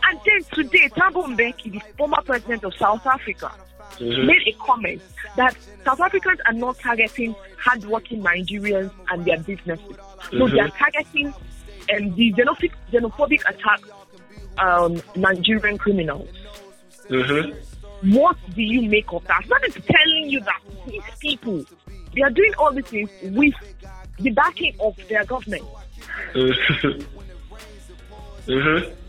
[0.04, 3.52] And then today, Thabo Mbeki, the former president of South Africa,
[3.98, 4.26] Mhm.
[4.26, 5.00] made a comment
[5.36, 9.96] that South Africans are not targeting hardworking Nigerians and their businesses.
[10.32, 13.80] No, they are targeting um, the xenophobic, xenophobic attack
[14.58, 16.28] um, Nigerian criminals.
[17.08, 17.54] Mhm.
[18.14, 19.44] What do you make of that?
[19.48, 21.64] That is telling you that these people,
[22.14, 23.54] they are doing all these things with
[24.18, 25.64] the backing of their government.
[26.34, 27.04] Mhm.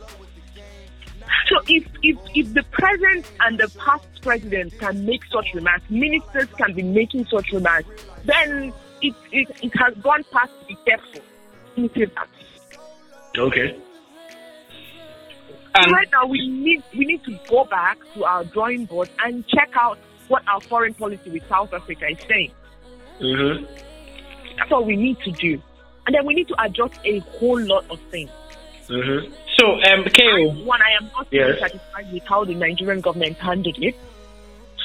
[1.49, 6.47] So if, if, if the present and the past president can make such remarks, ministers
[6.57, 7.89] can be making such remarks,
[8.25, 11.21] then it, it, it has gone past the careful.
[13.37, 13.77] Okay.
[15.75, 19.45] And right now we need we need to go back to our drawing board and
[19.47, 22.51] check out what our foreign policy with South Africa is saying.
[23.19, 23.67] Mhm.
[24.57, 25.61] That's what we need to do.
[26.05, 28.29] And then we need to adjust a whole lot of things.
[28.87, 29.33] Mhm.
[29.59, 31.59] So, um, KO, One, I am not Yes.
[31.59, 33.95] satisfied with how the Nigerian government handled it.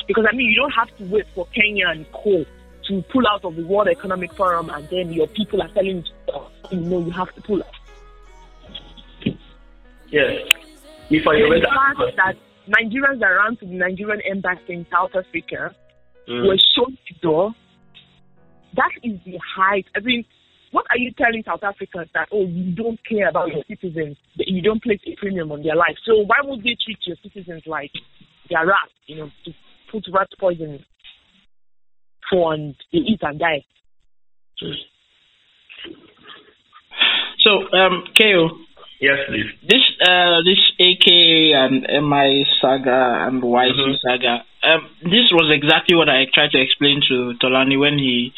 [0.07, 2.45] Because, I mean, you don't have to wait for Kenya and Co.
[2.89, 6.03] to pull out of the World Economic Forum and then your people are telling you,
[6.33, 9.35] oh, you know, you have to pull out.
[10.11, 10.41] Yes.
[11.11, 12.37] If I The read fact that
[12.69, 15.75] Nigerians that ran to the Nigerian embassy in South Africa
[16.27, 16.47] Mm.
[16.47, 17.55] were shown the door,
[18.75, 19.87] that is the height.
[19.97, 20.25] I mean,
[20.73, 24.49] what are you telling South Africans that, oh, you don't care about your citizens, that
[24.49, 25.97] you don't place a premium on their life?
[26.05, 27.91] So why would they treat your citizens like
[28.51, 29.53] they're rats, you know, to
[29.91, 30.85] put rat poison
[32.31, 33.65] for and they eat and die?
[37.39, 38.51] so um, KO,
[39.01, 39.47] Yes, please.
[39.63, 41.07] this uh, this AK
[41.55, 43.99] and MI saga and YC Mhm.
[44.01, 44.45] saga.
[44.63, 48.33] Um, this was exactly what I tried to explain to Tolani when he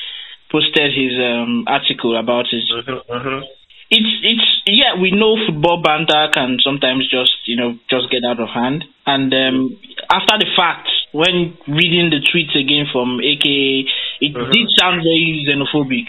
[0.51, 2.65] posted his um, article about it.
[2.69, 3.01] Mhm.
[3.09, 3.43] Mhm.
[3.91, 8.39] It's it's yeah, we know football banter can sometimes just you know just get out
[8.41, 8.85] of hand.
[9.07, 9.77] And um,
[10.11, 13.87] after the fact, when reading the tweets again from AKA
[14.21, 14.53] it Mhm.
[14.53, 16.07] did sound very xenophobic.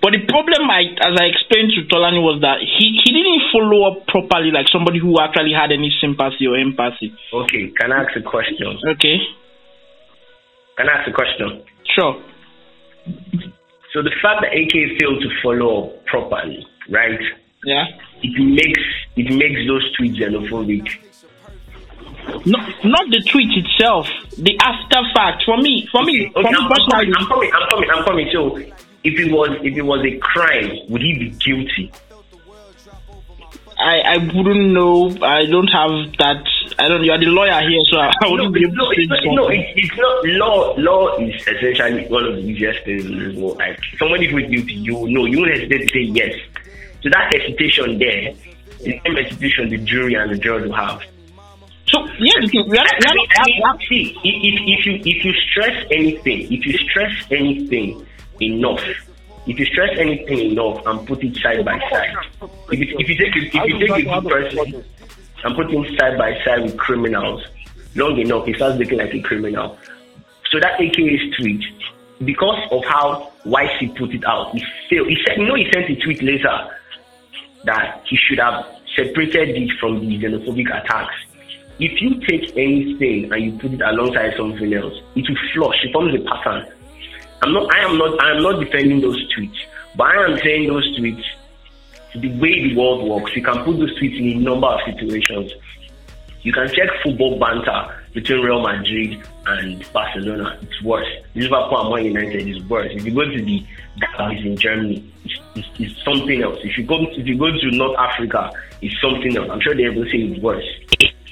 [0.00, 3.82] But the problem, I, as I explained to Tolani, was that he, he didn't follow
[3.90, 7.12] up properly, like somebody who actually had any sympathy or empathy.
[7.32, 7.72] Okay.
[7.76, 8.78] Can I ask a question?
[8.94, 9.18] Okay,
[10.76, 11.62] Can I ask a question?
[11.94, 12.22] sure.
[13.98, 17.18] So the fact that AK failed to follow up properly, right?
[17.64, 17.84] Yeah.
[18.22, 18.80] It makes
[19.16, 20.86] it makes those tweets xenophobic.
[22.46, 24.06] Not not the tweet itself,
[24.36, 25.42] the after fact.
[25.44, 28.04] For me, for me, for Okay, me I'm, I'm personally, I'm coming, I'm coming, I'm
[28.04, 28.30] coming.
[28.32, 28.56] So
[29.02, 31.90] if it was if it was a crime, would he be guilty?
[33.78, 35.08] I, I wouldn't know.
[35.22, 36.42] I don't have that.
[36.78, 37.04] I don't.
[37.04, 39.08] You are the lawyer here, so I, I wouldn't no, be able no, to it's,
[39.08, 40.74] not, no, it's, it's not law.
[40.76, 43.58] Law is essentially one of the easiest things in this world.
[43.58, 46.34] Like someone if with guilty, you know, you won't hesitate to say yes.
[47.02, 48.38] So that hesitation there is
[48.82, 51.00] the same hesitation the jury and the judge will have.
[51.86, 54.94] So yeah, we are we I are mean, not, I mean, see, if, if you
[55.06, 58.04] if you stress anything, if you stress anything
[58.40, 58.82] enough,
[59.48, 62.14] if you stress anything enough and put it side by side,
[62.70, 64.84] if you, if you take a, if you take a good person
[65.42, 67.42] and put him side by side with criminals,
[67.94, 69.78] long enough, he starts looking like a criminal.
[70.50, 71.64] So that AKA's tweet,
[72.24, 75.08] because of how YC put it out, he failed.
[75.08, 76.68] He said, you know, he sent a tweet later
[77.64, 81.14] that he should have separated it from the xenophobic attacks.
[81.78, 85.84] If you take anything and you put it alongside something else, it will flush.
[85.84, 86.66] It forms a pattern.
[87.42, 87.74] I'm not.
[87.74, 88.22] I am not.
[88.22, 89.58] I am not defending those tweets,
[89.96, 91.24] but I am saying those tweets.
[92.14, 95.52] The way the world works, you can put those tweets in a number of situations.
[96.42, 100.58] You can check football banter between Real Madrid and Barcelona.
[100.62, 101.06] It's worse.
[101.34, 102.90] Liverpool and Man United is worse.
[102.92, 103.66] If you go to the
[104.00, 106.58] derbys in Germany, it's, it's, it's, something else.
[106.62, 109.48] If you go if you go to North Africa, it's something else.
[109.50, 110.64] I'm sure they will say it's worse.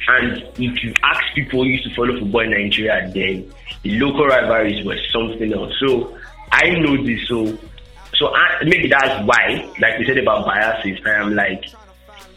[0.09, 4.27] And if you ask people who used to follow football in Nigeria, then the local
[4.27, 5.73] rivalries were something else.
[5.81, 6.17] So
[6.53, 7.27] I know this.
[7.29, 7.59] So
[8.15, 11.65] so I, maybe that's why, like you said about biases, I am like,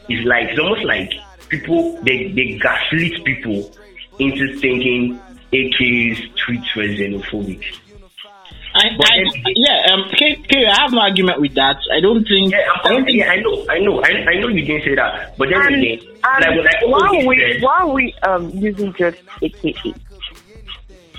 [0.09, 1.11] it's like it's almost like
[1.49, 3.71] people they they gaslit people
[4.17, 5.19] into thinking
[5.53, 7.63] AK's tweets were xenophobic.
[8.79, 9.23] I, I,
[9.55, 11.77] yeah, um, K, K, I have no argument with that.
[11.91, 12.51] I don't think.
[12.51, 13.17] Yeah, I don't think.
[13.17, 15.75] Yeah, I know, I know, I, I know you didn't say that, but then And,
[15.75, 19.93] again, and like, like why are we said- why are we um using just AKA?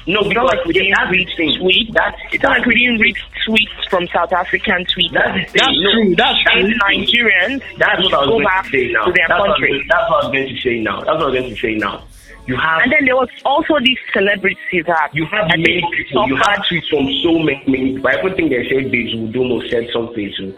[0.06, 1.60] no, It's because not like we didn't that's the read thing.
[1.60, 1.92] tweets.
[1.92, 5.12] That's It's not like we didn't read tweets from South African tweets.
[5.12, 5.58] That's the.
[5.58, 6.14] That's no, true.
[6.16, 6.62] That's that's true.
[6.62, 7.04] the thing.
[7.04, 9.04] Nigerians That's what I was going to say now.
[9.04, 9.68] to their that's, what I was country.
[9.70, 10.96] going, that's what I was going to say now.
[10.96, 12.04] That's what I was going to say now.
[12.46, 15.96] You have And then there was also these celebrities that you have that many they
[15.96, 16.26] people.
[16.28, 18.10] You have suffered- tweets from so many, many people.
[18.10, 20.32] Everything they said, Babes Wodumo said something.
[20.36, 20.52] So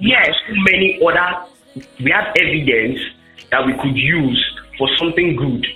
[0.00, 0.34] Yes.
[0.48, 1.46] so many other.
[2.02, 3.00] We have evidence
[3.50, 4.40] that we could use
[4.78, 5.66] for something good,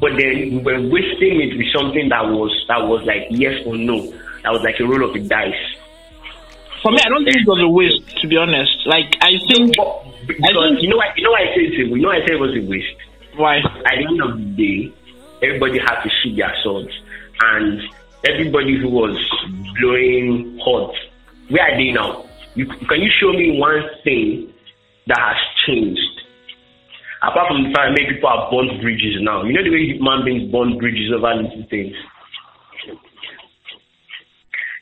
[0.00, 3.74] but then we were wasting it with something that was that was like yes or
[3.76, 3.96] no.
[4.42, 5.54] That was like a roll of the dice.
[6.82, 8.20] For me, I don't think it was a waste.
[8.20, 9.76] To be honest, like I think.
[9.76, 10.04] But-
[10.44, 12.16] I think- you know, why- you know, why I say it's a, you know, why
[12.16, 12.96] I say it was a waste.
[13.36, 13.58] Why?
[13.58, 14.94] at the end of the day,
[15.42, 16.92] everybody had to shoot their swords,
[17.40, 17.80] and
[18.28, 19.16] everybody who was
[19.80, 20.94] blowing hot,
[21.48, 22.26] where are they now?
[22.54, 24.52] You, can you show me one thing
[25.06, 26.00] that has changed?
[27.22, 29.44] Apart from the fact that many people have burnt bridges now.
[29.44, 31.94] You know the way human beings burn bridges over little things.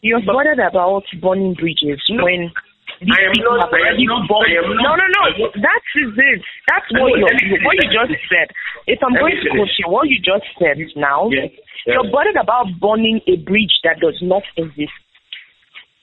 [0.03, 2.53] You're bothered about burning bridges when
[3.01, 5.23] these I am not- have I am already not- burned- I No, no, no.
[5.63, 6.43] That is it.
[6.69, 7.27] That's what you
[7.65, 8.49] what you just said.
[8.87, 11.47] If I'm going to quote you, what you just said now, Yeah.
[11.87, 14.93] you're bothered about burning a bridge that does not exist.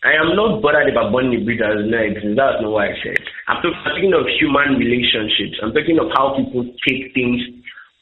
[0.03, 2.35] I am not bothered about burning a bridge that does not exist.
[2.35, 3.17] That's not what I said.
[3.47, 5.57] I'm I'm talking of human relationships.
[5.61, 7.41] I'm talking of how people take things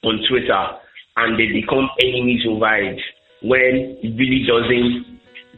[0.03, 0.63] on Twitter
[1.17, 2.99] and they become enemies over it
[3.41, 5.05] when it really doesn't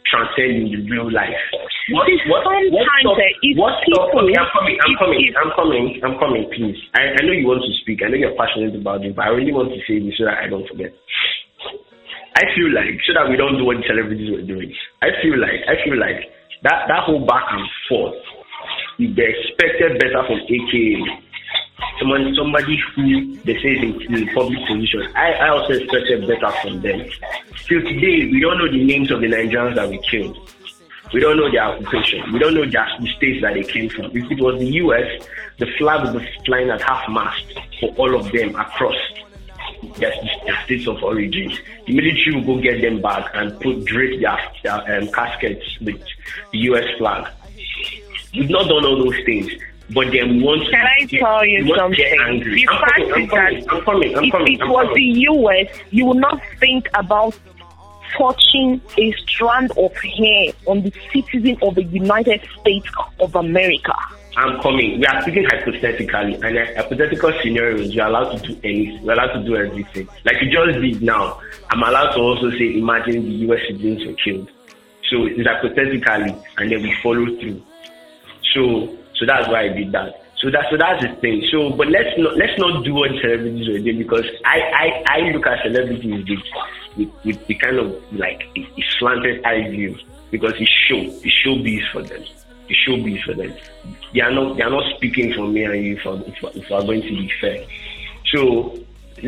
[0.05, 1.33] transcend in the real life.
[1.93, 5.85] What, See, sometimes, stop- eh, it's what stop- okay, I'm coming, I'm coming, I'm coming,
[6.01, 6.77] I'm coming, please.
[6.97, 8.01] I, I know you want to speak.
[8.01, 10.41] I know you're passionate about it, but I really want to say this so that
[10.41, 10.89] I don't forget.
[12.35, 14.73] I feel like so that we don't do what the celebrities were doing.
[15.05, 16.25] I feel like I feel like
[16.65, 18.17] that that whole back and forth.
[18.97, 21.05] If they expected better from AKA,
[22.01, 23.93] someone somebody who they say is in,
[24.25, 25.05] in public position.
[25.15, 27.05] I, I also expected better from them.
[27.69, 30.35] Till today, we don't know the names of the Nigerians that we killed.
[31.13, 32.33] We don't know their occupation.
[32.33, 34.05] We don't know their, the states that they came from.
[34.05, 35.27] If it was the US,
[35.59, 37.45] the flag would be flying at half mast
[37.79, 38.95] for all of them across
[39.97, 40.11] their,
[40.45, 41.53] their states of origin.
[41.87, 46.01] The military will go get them back and put drape their, their um, caskets with
[46.51, 47.31] the US flag.
[48.33, 49.51] We've not done all those things,
[49.91, 50.71] but then we want to.
[50.71, 52.35] Can I get, tell you we want to get something?
[52.35, 52.65] angry.
[52.65, 56.41] The I'm fact coming, is that coming, if it was the US, you would not
[56.59, 57.37] think about
[58.17, 62.87] touching a strand of hair on the citizen of the United States
[63.19, 63.93] of America.
[64.37, 64.99] I'm coming.
[64.99, 69.05] We are speaking hypothetically, and in hypothetical scenarios, you're allowed to do anything.
[69.05, 70.09] We're allowed to do everything.
[70.25, 71.39] Like you just did now.
[71.69, 74.49] I'm allowed to also say, imagine the US citizens were killed.
[75.09, 77.61] So it's hypothetically, and then we follow through.
[78.53, 80.24] So, so that's why I did that.
[80.45, 81.43] So that, so that's the thing.
[81.49, 85.19] So, but let's not let's not do what celebrities were doing because I I, I
[85.31, 86.39] look at celebrities with,
[86.97, 89.97] with with the kind of like a, a slanted eye view
[90.29, 92.23] because it's show it's showbiz for them.
[92.69, 93.55] It's showbiz for them.
[94.13, 96.59] They are not they are not speaking for me and you if, I- if, I-
[96.59, 97.65] if are going to be fair.
[98.35, 98.77] So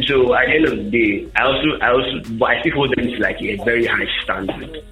[0.06, 2.94] so at the end of the day, I also I also but I still hold
[2.98, 4.84] them to like a very high standard.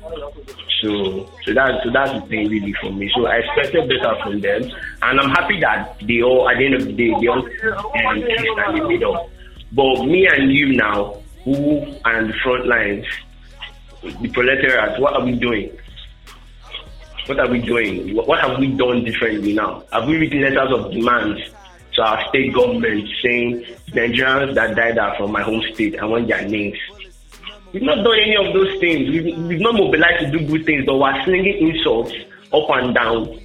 [0.81, 3.11] So so that's so that's the thing really for me.
[3.13, 4.63] So I expected better from them,
[5.01, 7.51] and I'm happy that they all at the end of the day they all um,
[8.07, 9.29] and they made up.
[9.73, 13.05] But me and you now, who on the front lines,
[14.01, 15.77] the proletariat, what are we doing?
[17.25, 18.15] What are we doing?
[18.15, 19.83] What have we done differently now?
[19.91, 21.41] Have we written letters of demands
[21.95, 25.99] to our state government saying Nigerians that died are from my home state?
[25.99, 26.77] I want their names.
[27.73, 29.09] We've not done any of those things.
[29.09, 32.13] We've, we've not mobilized to do good things, but we're slinging insults
[32.53, 33.39] up and down.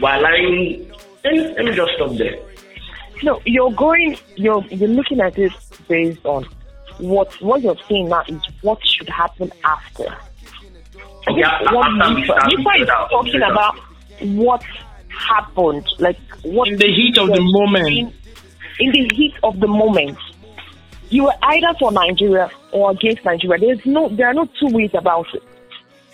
[0.00, 0.90] We're allowing
[1.24, 2.36] Let me, let me just stop there.
[3.22, 4.16] No, you're going.
[4.36, 5.52] You're you're looking at it
[5.88, 6.44] based on
[6.98, 10.08] what what you're saying now is what should happen after.
[10.08, 13.78] I Yeah, after we Nifa start, we Nifa is talking about
[14.20, 14.64] what
[15.12, 17.88] happened, like what In the heat of the moment.
[17.88, 18.12] In,
[18.80, 20.18] in the heat of the moment,
[21.10, 23.58] you were either for Nigeria or against Nigeria.
[23.60, 25.42] There's no, there are no two ways about it.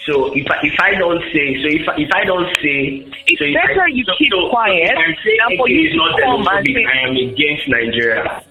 [0.06, 3.38] So if I, if I don't say, so if I, if I don't say, It's
[3.38, 5.92] so if better I, you so, keep so quiet If I say for you is
[5.92, 8.44] to not come and xenophobic, say- I am against Nigeria.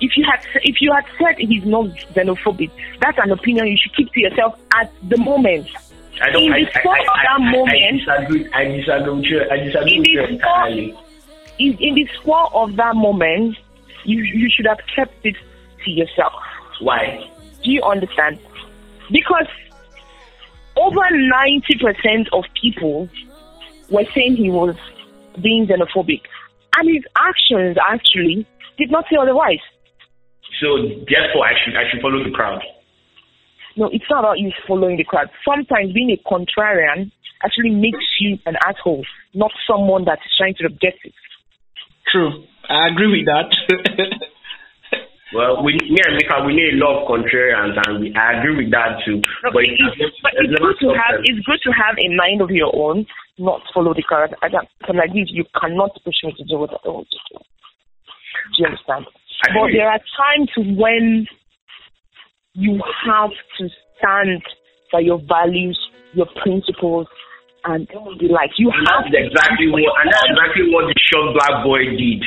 [0.00, 2.70] If you had if you had said he's not xenophobic,
[3.00, 5.68] that's an opinion you should keep to yourself at the moment.
[6.22, 6.44] I don't.
[6.44, 8.48] In I, the spur of that I, I moment- disagree.
[8.52, 9.50] I disagree.
[9.50, 10.98] I disagree In with you entirely.
[11.58, 13.56] In, in the spur of that moment,
[14.04, 15.36] you you should have kept it
[15.84, 16.32] to yourself.
[16.80, 17.28] Why?
[17.62, 18.38] Do you understand?
[19.10, 19.46] Because
[20.76, 23.08] over ninety percent of people
[23.90, 24.76] were saying he was
[25.42, 26.22] being xenophobic,
[26.76, 28.46] and his actions actually
[28.78, 29.58] did not say otherwise.
[30.60, 30.76] So
[31.08, 32.62] therefore, I should I should follow the crowd.
[33.80, 35.30] No, it's not about you following the crowd.
[35.40, 37.10] Sometimes being a contrarian
[37.42, 41.14] actually makes you an asshole, not someone that is trying to get it.
[42.12, 42.44] True.
[42.68, 43.48] I agree with that.
[45.30, 48.66] Well, we, me and Mika, we need a lot of contrarians, and we, I agree
[48.66, 49.22] with that too.
[49.46, 52.42] No, but it's, it's, but it's good to have it's good to have a mind
[52.42, 53.06] of your own,
[53.38, 54.34] not follow the crowd.
[54.42, 57.18] I don't, so like this, you cannot push me to do what I want to
[57.30, 57.38] do.
[57.38, 59.06] Do you understand?
[59.46, 59.78] I But agree.
[59.78, 61.30] there are times when
[62.60, 62.76] you
[63.08, 63.64] have to
[63.96, 64.44] stand
[64.92, 65.80] by your values,
[66.12, 67.08] your principles,
[67.64, 67.88] and
[68.20, 68.52] be like.
[68.60, 72.20] You And have that's exactly what, and that's exactly what the short black boy did.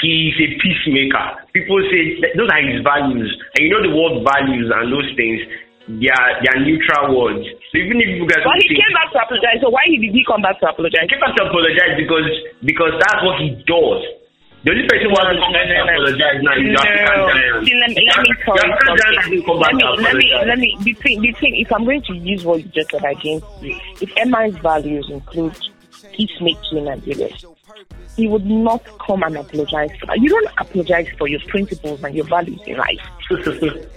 [0.00, 1.44] He's a peacemaker.
[1.52, 5.40] People say those are his values, and you know the word values and those things.
[5.84, 7.44] They are they are neutral words.
[7.68, 9.60] So even if you guys But he came back to apologize.
[9.60, 11.04] So why did he come back to apologize?
[11.04, 12.28] I came back to apologize because
[12.64, 14.23] because that's what he does.
[14.64, 17.66] The only person who hasn't come back to apologize now is African.
[17.66, 18.72] See, let me, let me you something.
[18.72, 22.14] hasn't come back Let me, let me, let me, the thing, if I'm going to
[22.14, 25.54] use what you just said against you, if MI's values include
[26.14, 27.44] peacemaking and the rest,
[28.16, 29.90] he would not come and apologize.
[30.16, 33.00] You don't apologize for your principles and your values in life.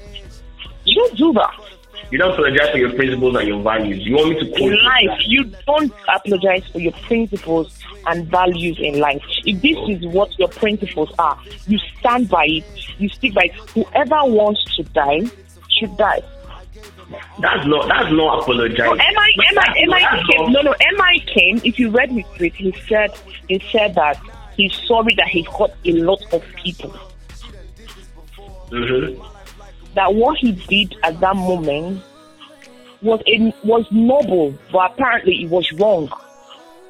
[0.88, 1.77] You don't do that.
[2.12, 4.06] You don't apologize for your principles and your values.
[4.06, 7.78] You want me to quote In life, you don't apologize for your principles
[8.08, 9.22] and values in life.
[9.46, 11.38] If this is what your principles are,
[11.68, 12.64] you stand by it,
[13.00, 13.54] you stick by it.
[13.72, 15.22] Whoever wants to die
[15.78, 16.22] should die.
[17.40, 18.98] That's not that's not apologizing.
[18.98, 22.56] MI, MI, That's MI not- came, no, no, MI came, if you read his tweet,
[22.56, 23.12] he said,
[23.48, 24.20] he said that
[24.58, 26.94] he's sorry that he hurt a lot of people.
[28.70, 29.24] Mhm.
[29.98, 32.04] That what he did at that moment
[33.02, 36.08] was a, was noble, but apparently it was wrong.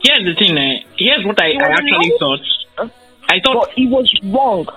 [0.03, 0.57] Here's the thing.
[0.57, 0.83] Eh?
[0.97, 2.17] Here's what I, I actually know?
[2.19, 2.91] thought.
[3.29, 4.67] I thought But it was wrong.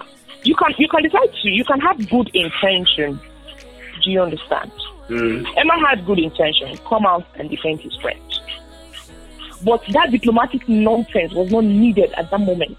[0.45, 3.18] You can you can decide to you can have good intention.
[4.05, 4.70] Do you understand?
[5.09, 5.45] Mm.
[5.57, 6.76] Emma had good intention.
[6.89, 8.20] Come out and defend his friend.
[9.64, 12.78] But that diplomatic nonsense was not needed at that moment.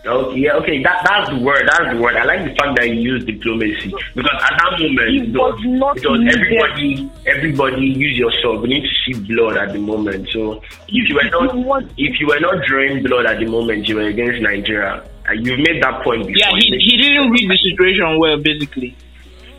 [0.00, 1.68] Okay, yeah, okay, that that's the word.
[1.68, 2.16] That's the word.
[2.16, 5.60] I like the fact that you use diplomacy because at that moment, It it was
[5.60, 7.10] not it was everybody.
[7.28, 8.62] Everybody use your sword.
[8.62, 10.30] We need to see blood at the moment.
[10.32, 13.96] So if you were not, if you were not drawing blood at the moment, you
[13.96, 15.04] were against Nigeria.
[15.28, 16.32] Uh, you've made that point before.
[16.32, 18.96] yeah, he, he didn't read the situation well, basically.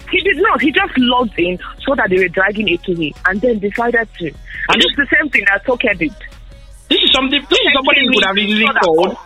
[0.10, 0.60] He did not.
[0.60, 4.10] He just logged in so that they were dragging it to him and then decided
[4.18, 4.26] to.
[4.26, 6.16] And it's the same thing that Toke did.
[6.90, 7.40] This is something.
[7.48, 9.18] This is somebody who could have easily So called.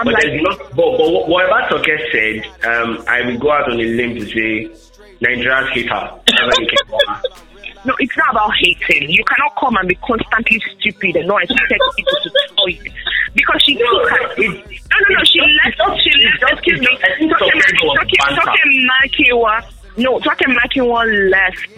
[0.00, 0.58] I'm But like, there's not.
[0.74, 4.72] But, but whatever Toke said, um, I will go out on a limb to say
[5.20, 6.08] Nigerians hate her.
[6.24, 7.20] Whatever they can call her.
[7.84, 9.10] no, it's not about hating.
[9.10, 12.92] You cannot come and be constantly stupid and not expect people to tell you.
[13.34, 14.20] Because she took her.
[14.38, 15.24] No, no, no.
[15.24, 16.00] She left.
[16.00, 16.52] She left.
[16.54, 16.98] Excuse me.
[17.04, 18.38] I think Toke Toke was.
[18.38, 19.72] Toke Makinwa.
[19.98, 21.68] No, Toke Makinwa left.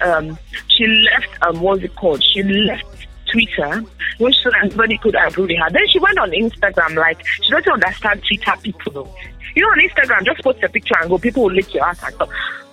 [0.00, 0.38] Um,
[0.68, 1.42] she left.
[1.42, 2.22] Um, what's it called?
[2.22, 2.86] She left
[3.32, 3.84] Twitter
[4.18, 5.70] that everybody could approve her.
[5.70, 6.96] Then she went on Instagram.
[6.96, 8.92] Like she doesn't understand Twitter people.
[8.92, 9.14] Though.
[9.56, 11.18] You know, on Instagram, just post a picture and go.
[11.18, 12.28] People will lick your ass and stuff.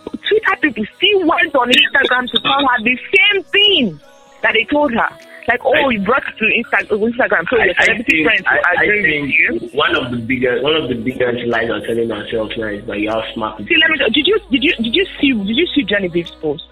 [0.05, 3.99] Twitter people still went on Instagram to tell her the same thing
[4.41, 5.09] that they told her.
[5.47, 8.83] Like, oh, you brought it to Insta- Instagram, so your I, I celebrity friends I,
[8.83, 9.69] agree with you.
[9.77, 12.99] one of the biggest one of the biggest lies we're telling ourselves now is that
[12.99, 13.57] you have smart.
[13.57, 13.97] See, let me.
[14.13, 16.65] Did you did you did you see did you see Genevieve's post?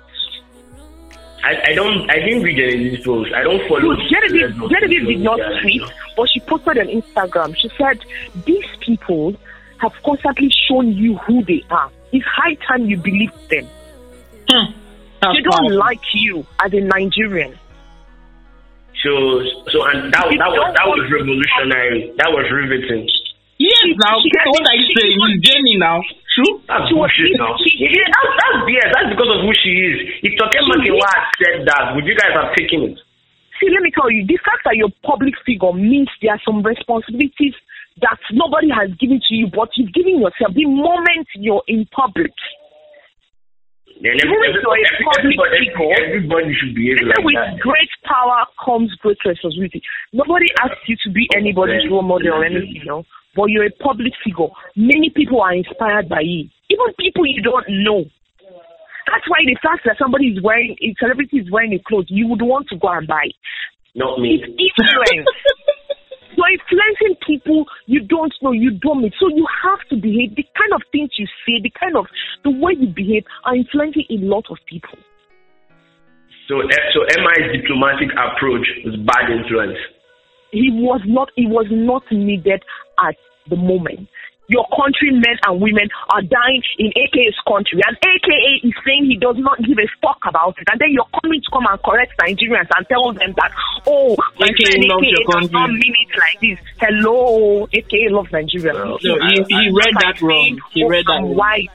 [1.44, 3.32] I, I don't I didn't read Genevieve's post.
[3.34, 3.94] I don't follow.
[3.94, 5.82] No, Genevieve, Genevieve did not Yeah, tweet,
[6.16, 7.56] but she posted on Instagram.
[7.56, 8.00] She said,
[8.46, 9.36] "These people
[9.80, 11.92] have constantly shown you who they are.
[12.12, 13.68] It's high time you believe them.
[14.50, 14.72] Hmm.
[15.22, 15.78] They don't powerful.
[15.78, 17.58] like you as a Nigerian.
[19.04, 19.12] So
[19.70, 22.12] so and that that was that was revolutionary.
[22.18, 23.08] That was riveting.
[23.60, 25.18] Yes, now she- what are you she- saying?
[25.22, 26.02] It's Jenny now.
[26.38, 26.62] True.
[26.70, 29.98] That's She bullshit she- Yeah, that's that's yes, that's because of who she is.
[30.22, 33.02] If Toke Makinwa had said that, would you guys have taken it?
[33.58, 36.42] See, let me tell you, the fact that you're a public figure means there are
[36.46, 37.58] some responsibilities
[38.06, 42.30] that nobody has given to you, but you've given yourself the moment you're in public.
[43.98, 47.58] Then Even every, you're a every, public everybody, figure, everybody should behave like with that.
[47.66, 49.82] great power comes great responsibility.
[50.14, 53.02] Nobody asks you to be anybody's role model or anything, you know.
[53.38, 54.50] But you're a public figure.
[54.76, 56.50] Many people are inspired by you.
[56.74, 58.10] Even people you don't know.
[59.06, 62.28] That's why the fact that somebody is wearing, a celebrity is wearing a clothes, you
[62.28, 63.30] would want to go and buy.
[63.96, 64.42] Not me.
[64.42, 65.30] It's influence.
[66.38, 69.14] You're influencing people you don't know, you don't meet.
[69.20, 70.36] So you have to behave.
[70.36, 72.06] The kind of things you say, the kind of
[72.44, 75.00] the way you behave are influencing a lot of people.
[76.48, 79.82] So eh, so MI's diplomatic approach was bad influence.
[80.52, 81.30] He was not.
[81.36, 82.62] He was not needed
[83.04, 83.16] at
[83.50, 84.08] the moment.
[84.50, 89.36] Your countrymen and women are dying in AKA's country, and AKA is saying he does
[89.38, 90.64] not give a fuck about it.
[90.72, 93.52] And then you're coming to come and correct Nigerians and tell them that,
[93.86, 95.80] oh, my AKA friend AKA your does not country.
[95.84, 96.60] mean it like this.
[96.80, 98.72] Hello, AKA loves Nigeria.
[98.72, 99.12] No, he,
[99.52, 100.60] he read that wrong.
[100.72, 101.36] He read that wrong.
[101.36, 101.68] Why?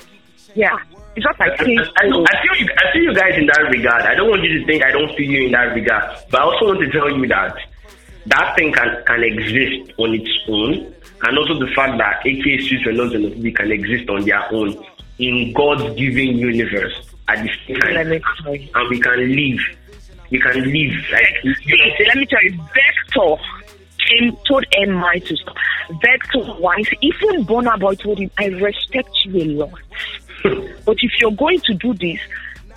[0.55, 0.77] Yeah,
[1.15, 2.73] it's just like saying, I, know, I feel you.
[2.73, 4.03] I feel you guys in that regard.
[4.09, 6.45] I don't want you to think I don't feel you in that regard, but I
[6.45, 7.55] also want to tell you that
[8.27, 12.87] that thing can can exist on its own, and also the fact that AK suits
[12.87, 14.85] and xenophobia can exist on their own
[15.19, 16.95] in God's given universe
[17.29, 18.69] at let time, you.
[18.75, 19.61] and we can live.
[20.31, 23.43] We can live like you let me tell you, Vector
[24.09, 25.57] came told MI to stop.
[26.03, 29.81] Vector wise, even Burna Boy told him, I respect you a lot.
[30.43, 32.19] but if you're going to do this,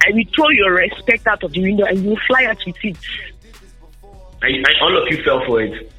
[0.05, 2.97] I will throw your respect out of the window and you'll fly out with it.
[4.41, 5.91] and, and all of you fell for it.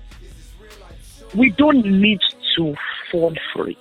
[1.35, 2.21] We don't need
[2.57, 2.75] to
[3.11, 3.77] fall for it.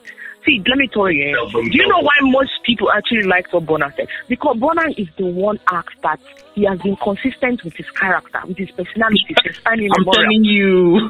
[0.45, 3.95] See, let me tell you, do you know why most people actually like what Burna
[3.95, 4.07] said?
[4.27, 6.19] Because Burna is the one act that
[6.53, 9.25] he has been consistent with his character, with his personality,
[9.65, 11.09] time I'm telling you.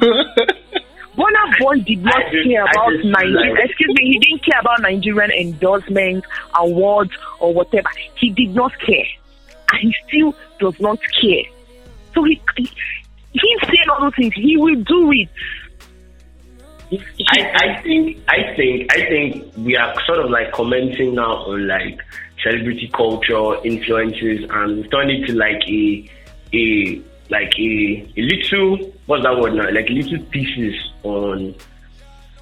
[1.16, 5.30] Burna Boy did not I care about like- Excuse me, he didn't care about Nigerian
[5.30, 7.88] endorsements, awards, or whatever.
[8.16, 9.06] He did not care,
[9.72, 11.44] and he still does not care.
[12.14, 12.70] So he, he
[13.32, 14.34] he's saying all those things.
[14.34, 15.28] He will do it.
[16.92, 21.66] I, I think I think I think we are sort of like commenting now on
[21.66, 22.00] like
[22.42, 26.10] celebrity culture influences and we've turned it to like a
[26.54, 28.76] a like a, a little
[29.06, 31.54] what's that word now like little pieces on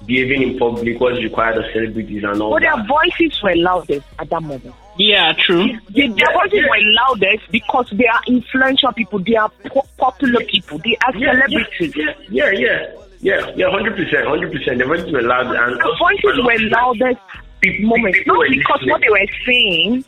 [0.05, 2.87] behaving in public what's required of celebrities and all But their that.
[2.87, 4.75] voices were loudest at that moment.
[4.99, 5.65] yeah, true.
[5.89, 9.19] They, their voices were loudest because they are influential people.
[9.19, 10.77] They are po- popular people.
[10.77, 11.95] They are Yeah, celebrities.
[11.95, 12.91] yeah, yeah, yeah,
[13.25, 14.77] yeah, yeah, hundred percent, hundred percent.
[14.79, 17.21] The voices were loud and The voices were loudest
[17.61, 20.05] People- moments, not because what they were saying,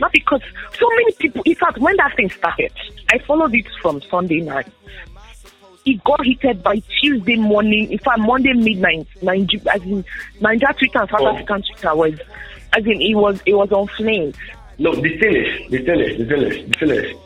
[0.00, 0.42] not because
[0.78, 1.42] so many people.
[1.46, 2.72] In fact, when that thing started,
[3.12, 4.66] I followed it from Sunday night.
[5.86, 7.90] It got heated by Tuesday morning.
[7.90, 10.04] In fact, Monday midnight, Niger, as in
[10.40, 11.28] Niger Twitter and South Oh.
[11.34, 12.14] African Twitter was,
[12.76, 14.36] as in it was, it was on flames.
[14.78, 17.16] No, the thing is, the thing is, the thing is, the thing is.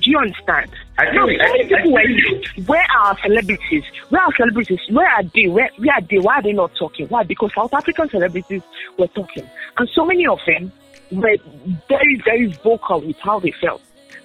[0.00, 0.70] Do you understand?
[0.98, 3.84] I Now, think- so I many think- I people were think- where are our celebrities?
[4.10, 4.80] Where are celebrities?
[4.90, 5.46] Where are they?
[5.46, 6.18] Where, where are they?
[6.18, 7.06] Why are they not talking?
[7.08, 7.22] Why?
[7.22, 8.62] Because South African celebrities
[8.98, 9.48] were talking.
[9.78, 10.72] And so many of them
[11.12, 11.36] were
[11.88, 13.80] very, very vocal with how they felt.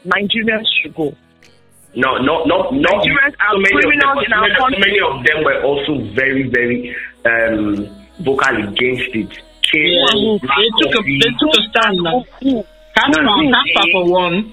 [0.06, 1.16] Nigerians should go.
[1.96, 2.90] No, no, no, no.
[2.90, 4.80] Nigerians are so many of them, criminals in our many, so country.
[4.80, 6.96] many of them were also very, very
[7.26, 7.86] um,
[8.22, 9.30] vocal against it.
[9.74, 12.26] Yeah, they took a they took a stand now.
[12.42, 12.66] Who-
[12.98, 14.52] Cassper, who- Cassper for one.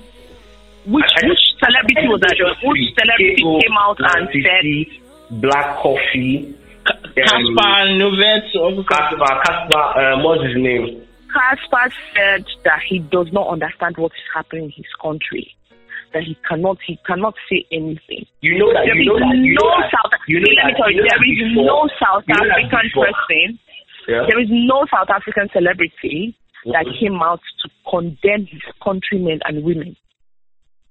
[0.90, 2.34] Which, which celebrity was that?
[2.66, 6.50] Which celebrity came out and said, Black Coffee,
[7.14, 11.06] Cassper, Nyovest, also Cassper, Cassper, um, what's his name?
[11.30, 15.54] Cassper said that he does not understand what is happening in his country.
[16.12, 18.26] That he cannot, he cannot say anything.
[18.42, 18.82] You know that.
[18.82, 19.30] There You know that.
[19.38, 19.94] You no know that.
[19.94, 20.10] South.
[20.26, 23.46] You know let me tell you, there is no South you know that African person.
[24.10, 24.26] Yeah.
[24.26, 26.34] There is no South African celebrity
[26.66, 29.94] that came out to condemn his countrymen and women.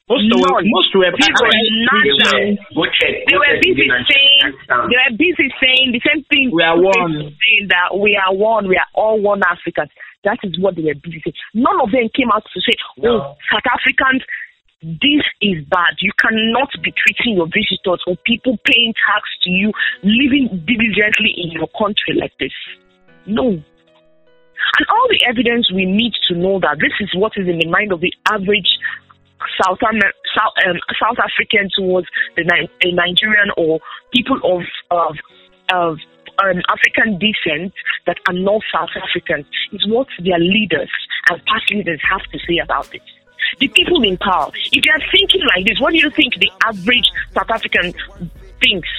[0.10, 0.66] Most None.
[0.66, 2.58] most were People were They were-
[3.30, 4.54] They were busy saying
[4.90, 6.50] they were busy saying the same thing.
[6.52, 7.14] We are one.
[7.46, 9.92] Saying that we are one, we are all one Africans.
[10.24, 11.36] That is what they were busy saying.
[11.54, 13.22] None of them came out to say, No.
[13.22, 14.24] "Oh, South Africans,
[14.82, 15.94] this is bad.
[16.02, 19.72] You cannot be treating your visitors or people paying tax to you,
[20.04, 22.54] living diligently in your country like this."
[23.28, 23.62] No.
[24.78, 27.68] And all the evidence we need to know that this is what is in the
[27.68, 28.78] mind of the average
[29.62, 33.80] South, Amer- South, um, South African towards the Ni- a Nigerian or
[34.14, 35.16] people of of
[35.72, 35.98] of
[36.44, 37.74] um, African descent
[38.06, 40.90] that are not South Africans is what their leaders
[41.30, 43.02] and past leaders have to say about it.
[43.60, 46.52] The people in power, if they are thinking like this, what do you think the
[46.66, 47.94] average South African
[48.62, 48.90] thinks?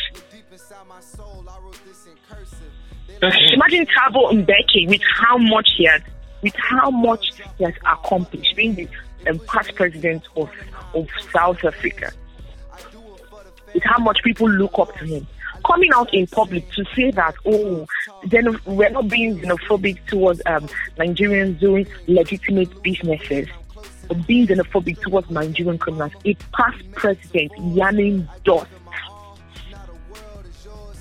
[3.22, 3.54] Okay.
[3.54, 6.00] Imagine Thabo Mbeki with how much he has,
[6.42, 8.88] with how much he has accomplished, being the
[9.28, 10.50] um, past president of,
[10.94, 12.12] of South Africa.
[13.74, 15.26] With how much people look up to him.
[15.64, 17.86] Coming out in public to say that, oh,
[18.26, 23.46] then we're not being xenophobic towards um, Nigerians doing legitimate businesses,
[24.08, 26.12] but being xenophobic towards Nigerian criminals.
[26.24, 28.66] A past president, Yanin Dot,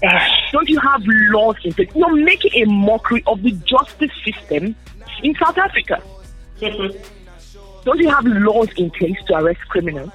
[0.52, 1.90] don't you have laws in place?
[1.96, 4.76] You're making a mockery of the justice system
[5.24, 6.02] in South Africa.
[7.84, 10.12] Don't you have laws in place to arrest criminals?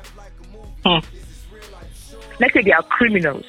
[0.85, 0.99] Hmm.
[2.41, 3.47] Let's say they are criminals.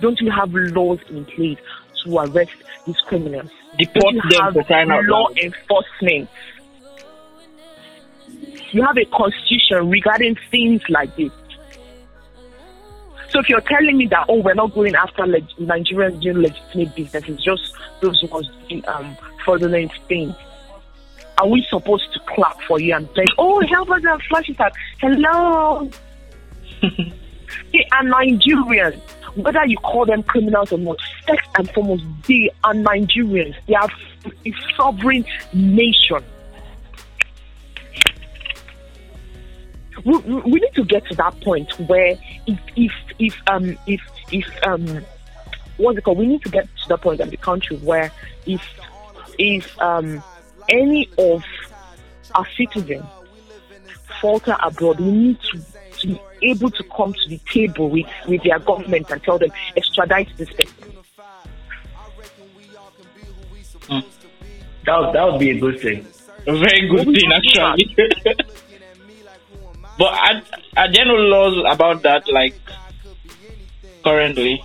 [0.00, 1.58] Don't you have laws in place
[2.04, 2.52] to arrest
[2.86, 3.50] these criminals?
[3.78, 6.28] Deport Don't you them have for crying out law enforcement?
[8.72, 11.30] You have a constitution regarding things like this.
[13.30, 16.94] So if you're telling me that, oh, we're not going after leg- Nigerians doing legitimate
[16.94, 20.34] business, it's just those ones doing um, fraudulent things,
[21.38, 24.60] are we supposed to clap for you and say, oh, help us and flash it
[24.60, 24.72] out?
[25.00, 25.90] Hello.
[26.82, 29.00] they are Nigerians.
[29.36, 33.54] Whether you call them criminals or not, first and foremost, they are Nigerians.
[33.66, 33.88] They are
[34.44, 35.24] a sovereign
[35.54, 36.22] nation.
[40.04, 42.16] we, we we need to get to that point where
[42.46, 45.04] if if if um if if um
[45.76, 46.18] what's it called?
[46.18, 48.10] We need to get to the point in the country where
[48.46, 48.62] if
[49.38, 50.22] if um
[50.68, 51.42] any of
[52.34, 53.04] our citizens
[54.20, 55.60] falter abroad, we need to,
[55.98, 59.50] to be able to come to the table with, with their government and tell them
[59.76, 60.92] extradite this person.
[63.88, 64.00] Hmm.
[64.86, 66.06] That would, that would be a good thing.
[66.46, 67.96] A very good Well, thing, actually.
[69.98, 70.42] but are,
[70.76, 72.54] are there no laws about that, like,
[74.04, 74.62] currently?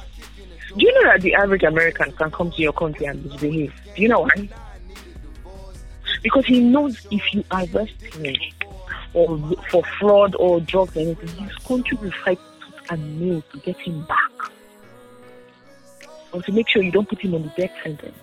[0.70, 3.74] Do you know that the average American can come to your country and misbehave?
[3.96, 4.50] Do you know why?
[6.24, 8.36] Because he knows if you arrest him
[9.14, 9.38] or
[9.70, 13.78] for fraud or drugs or anything, his country will fight tooth and nail to get
[13.78, 14.52] him back.
[16.32, 18.18] Or to make sure you don't put him on the death sentence.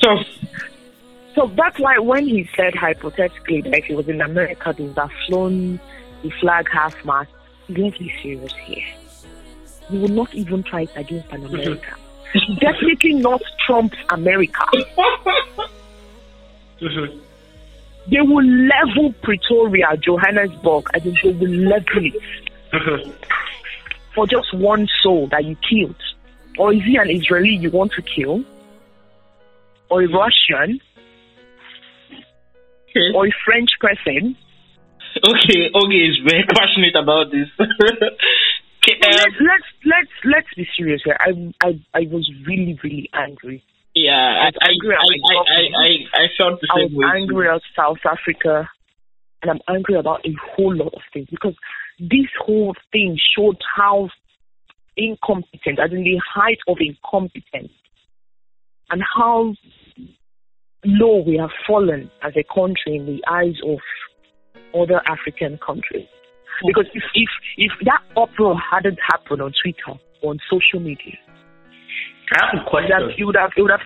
[0.00, 0.24] So,
[1.34, 4.98] So that's why when he said hypothetically that if he was in America, they would
[4.98, 5.80] have flown
[6.22, 7.30] the flag half mast.
[7.68, 8.84] Let's be serious here.
[9.88, 11.54] He will not even try it against an mm-hmm.
[11.54, 11.96] America.
[12.60, 14.64] Definitely not Trump's America.
[18.10, 22.14] They will level Pretoria, Johannesburg, as in they will level it
[24.14, 25.94] for just one soul that you killed.
[26.58, 28.44] Or is he an Israeli you want to kill?
[29.88, 30.80] Or a Russian?
[32.90, 34.36] okay, Or a French person?
[35.24, 37.48] okay, okay, is very passionate about this.
[38.82, 41.16] okay, um, let's let's let's let's be serious here.
[41.20, 41.30] I
[41.62, 43.62] I I was really really angry.
[43.94, 47.06] yeah, I, I, angry at I, I, I, I, I felt the I same was
[47.06, 47.06] way.
[47.06, 47.22] too.
[47.22, 48.68] angry at South Africa,
[49.42, 51.54] and I'm angry about a whole lot of things because
[51.98, 54.08] this whole thing showed how
[54.96, 57.72] incompetent, as in the height of incompetence,
[58.90, 59.54] and how
[60.84, 63.78] low we have fallen as a country in the eyes of
[64.74, 66.08] other African countries.
[66.66, 71.16] Because if if, if that uproar hadn't happened on Twitter, on social media,
[72.32, 73.14] I have a it would have, question.
[73.18, 73.80] it would have, it would have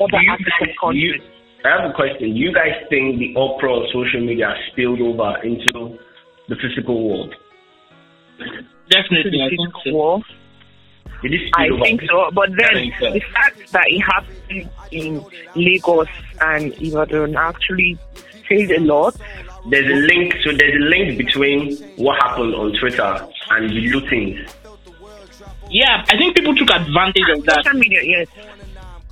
[0.00, 1.02] other Do you African guys- countries.
[1.02, 1.22] you-
[1.64, 2.34] I have a question.
[2.34, 5.96] Do you guys think the uproar on social media spilled over into
[6.48, 7.34] the physical world?
[8.90, 9.92] Definitely, the I think physical so.
[9.92, 10.20] war.
[11.22, 12.30] Did it I think so.
[12.32, 15.24] But then the fact that it happened in
[15.54, 16.08] Lagos
[16.40, 17.96] and Ibadan actually
[18.48, 19.14] says a lot.
[19.66, 20.34] There's a link.
[20.44, 24.52] So there's a link between what happened on Twitter and the lootings.
[25.70, 27.64] Yeah, I think people took advantage of that.
[27.64, 28.28] Social media, yes.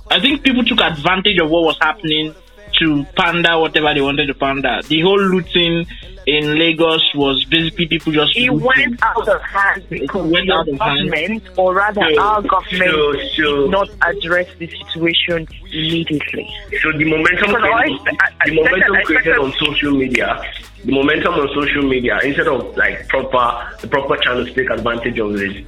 [0.09, 2.35] I think people took advantage of what was happening
[2.81, 4.81] to panda whatever they wanted to pander.
[4.87, 5.85] The whole looting
[6.27, 8.61] in Lagos was basically people just It looting.
[8.61, 11.09] went out of hand because went your out of hand.
[11.09, 16.47] government, or rather So- our government, so- so- did not address the situation immediately.
[16.81, 19.91] So the momentum Because I- created, I- I- the momentum I- I- created on social
[19.91, 20.41] media,
[20.85, 25.19] the momentum on social media, instead of like proper the proper channels to take advantage
[25.19, 25.65] of it,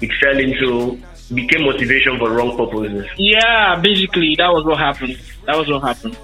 [0.00, 0.98] it fell into
[1.34, 3.06] became motivation for wrong purposes.
[3.18, 5.18] Yeah, basically that was what happened.
[5.46, 6.16] That was what happened.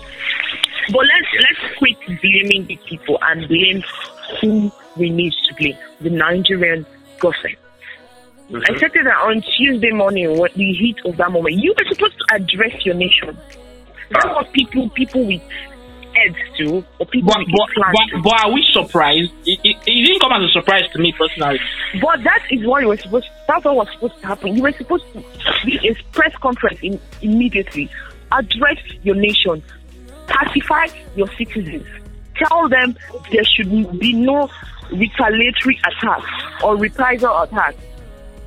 [0.91, 3.83] But let's let's quit blaming the people and blame
[4.41, 5.77] who we need to blame.
[6.01, 6.87] The Nigerian
[7.19, 7.59] government.
[8.51, 8.75] Mm-hmm.
[8.75, 12.19] I said that on Tuesday morning, what the heat of that moment, you were supposed
[12.19, 13.37] to address your nation.
[14.11, 14.35] That's ah.
[14.35, 15.43] what people people with
[16.23, 19.33] heads do, or people But, but, but, but are we surprised?
[19.47, 21.61] It, it, it didn't come as a surprise to me personally.
[22.01, 23.29] But that is what you were supposed.
[23.49, 24.57] That's what was supposed to happen.
[24.57, 25.23] You were supposed to
[25.65, 27.91] be a press conference in, immediately.
[28.33, 29.63] Address your nation.
[30.27, 31.87] Pacify your citizens.
[32.37, 32.97] Tell them
[33.31, 34.49] there should be no
[34.91, 36.23] retaliatory attack
[36.65, 37.77] or reprisal attack.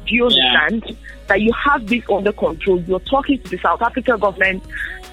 [0.08, 0.60] Do you Yeah.
[0.68, 0.98] understand
[1.28, 2.80] that you have this under control?
[2.82, 4.64] You're talking to the South African government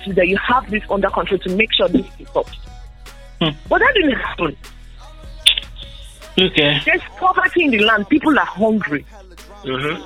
[0.09, 2.59] that you have this under control to make sure this stops.
[3.41, 3.51] Hmm.
[3.69, 4.57] But that didn't happen.
[6.39, 6.81] Okay.
[6.85, 8.09] There's poverty in the land.
[8.09, 9.05] People are hungry.
[9.65, 10.03] Mm-hmm.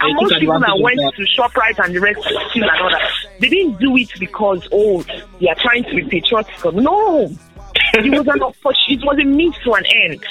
[0.00, 1.12] And most people that went that.
[1.14, 5.04] to ShopRite and the rest still and all that, they didn't do it because, oh,
[5.40, 6.74] they are trying to be patriotic.
[6.74, 7.26] No.
[7.94, 8.94] it was an opportunity.
[8.94, 10.24] It was a means to an end.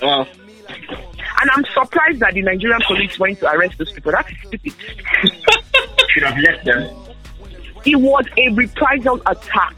[0.00, 0.26] Wow.
[1.42, 4.12] And I'm surprised that the Nigerian police went to arrest those people.
[4.12, 4.72] That is stupid.
[6.10, 6.88] Should have left them.
[7.84, 9.74] It was a reprisal attack.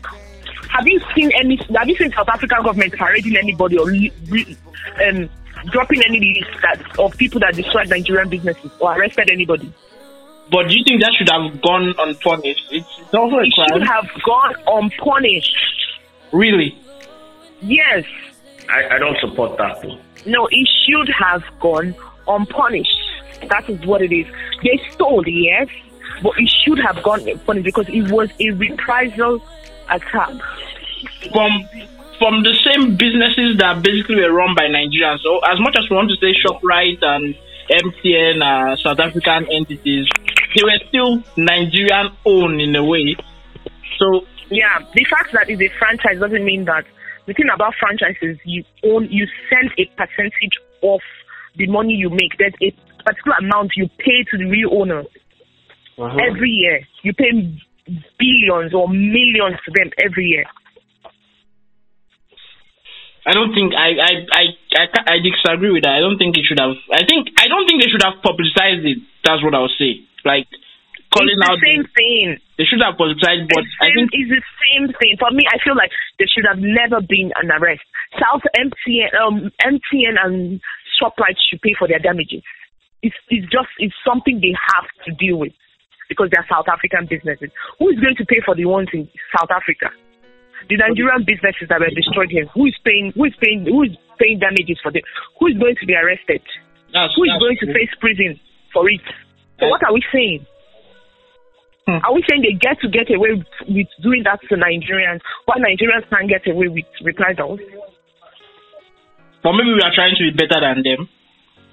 [0.68, 1.56] Have you seen any?
[1.74, 4.56] Have you seen South African government parading anybody or li- re-
[5.08, 5.30] um,
[5.70, 9.72] dropping any list that of people that destroyed Nigerian businesses or arrested anybody?
[10.50, 12.66] But do you think that should have gone unpunished?
[12.72, 15.56] It's, it's also a It should have gone unpunished.
[16.30, 16.78] Really?
[17.62, 18.04] Yes.
[18.68, 19.82] I, I don't support that.
[20.26, 21.94] No, it should have gone
[22.26, 22.96] unpunished.
[23.48, 24.26] That is what it is.
[24.62, 25.68] They stole, yes,
[26.22, 29.42] but it should have gone unpunished because it was a reprisal
[29.90, 30.32] attack.
[31.32, 31.68] From
[32.18, 35.20] from the same businesses that basically were run by Nigerians.
[35.20, 37.34] So as much as we want to say ShopRite and
[37.70, 40.06] MTN are South African entities,
[40.54, 43.16] they were still Nigerian owned in a way.
[43.98, 46.84] So Yeah, the fact that it's a franchise doesn't mean that
[47.26, 51.00] the thing about franchises, you own, you send a percentage of
[51.56, 52.36] the money you make.
[52.38, 52.70] There's a
[53.02, 55.00] particular amount you pay to the real owner
[55.98, 56.18] uh-huh.
[56.28, 56.80] every year.
[57.02, 57.32] You pay
[58.18, 60.44] billions or millions to them every year.
[63.26, 64.44] I don't think I I I
[64.76, 65.96] I, I disagree with that.
[65.96, 66.76] I don't think it should have.
[66.92, 69.00] I think I don't think they should have publicized it.
[69.24, 70.04] That's what I would say.
[70.24, 70.44] Like
[71.14, 71.56] calling it's out.
[71.56, 72.26] the same thing.
[72.58, 75.14] They should have publicized, but It's, I think it's the same thing.
[75.22, 77.86] For me, I feel like there should have never been an arrest.
[78.18, 80.58] South MTN, um, MTN and
[80.98, 82.42] ShopRite should pay for their damages.
[83.02, 85.52] It's, it's just it's something they have to deal with
[86.08, 87.50] because they're South African businesses.
[87.78, 89.92] Who is going to pay for the ones in South Africa?
[90.68, 92.48] The Nigerian businesses that were destroyed here.
[92.56, 93.12] Who is paying?
[93.12, 93.68] Who is paying?
[93.68, 95.04] Who is paying damages for them?
[95.36, 96.40] Who is going to be arrested?
[96.94, 98.40] that's, Who is going to face prison
[98.72, 99.04] for it?
[99.60, 100.46] So what are we saying?
[101.86, 101.98] Hmm.
[102.04, 105.58] Are we saying they get to get away with, with doing that to Nigerians, while
[105.58, 107.60] Nigerians can't get away with reprisals?
[109.42, 111.08] But maybe we are trying to be better than them.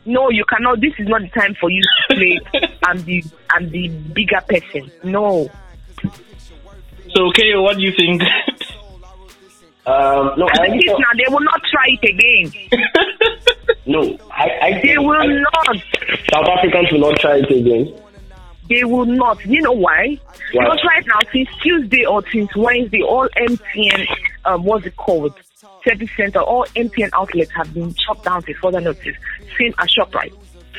[0.06, 0.82] No, you cannot.
[0.82, 2.40] This is not the time for you to play
[2.90, 4.92] and the and the bigger person.
[5.04, 5.48] No.
[7.16, 8.22] So, okay, what do you think?
[9.86, 12.52] Um, no, I This think now they will not try it again.
[13.86, 14.18] no.
[14.32, 15.78] I, I They think will not.
[16.34, 17.94] South Africans will not try it again.
[18.72, 19.46] They will not.
[19.46, 20.18] You know why?
[20.54, 20.64] Why?
[20.64, 24.08] Because right now, since Tuesday or since Wednesday, all MTN,
[24.46, 25.34] um, what's it called?
[25.86, 29.18] Service center, all MTN outlets have been shut down to further notice,
[29.60, 30.34] same as ShopRite.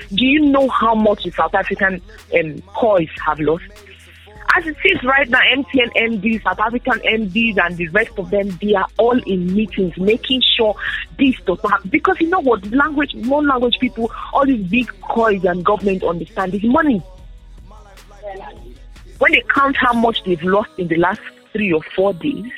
[0.08, 2.00] Do you know how much the South African
[2.34, 3.64] um, coins have lost?
[4.56, 8.58] As it is right now, MTN MDs, South African MDs, and the rest of them,
[8.62, 10.74] they are all in meetings, making sure
[11.18, 11.90] this does not happen.
[11.90, 12.64] Because you know what?
[12.70, 17.02] Language, non language people, all these big coins and government understand is money
[19.18, 21.20] when they count how much they've lost in the last
[21.52, 22.52] three or four days,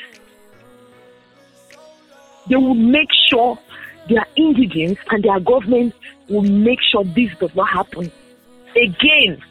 [2.48, 3.58] they will make sure
[4.08, 5.94] their indigents and their government
[6.28, 8.10] will make sure this does not happen
[8.76, 9.42] again.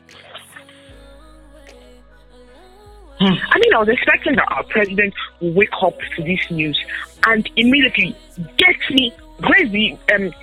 [3.19, 6.83] I mean, I was expecting that our president will wake up to this news
[7.25, 8.15] and immediately
[8.57, 9.13] get me.
[9.39, 10.33] Where's the um?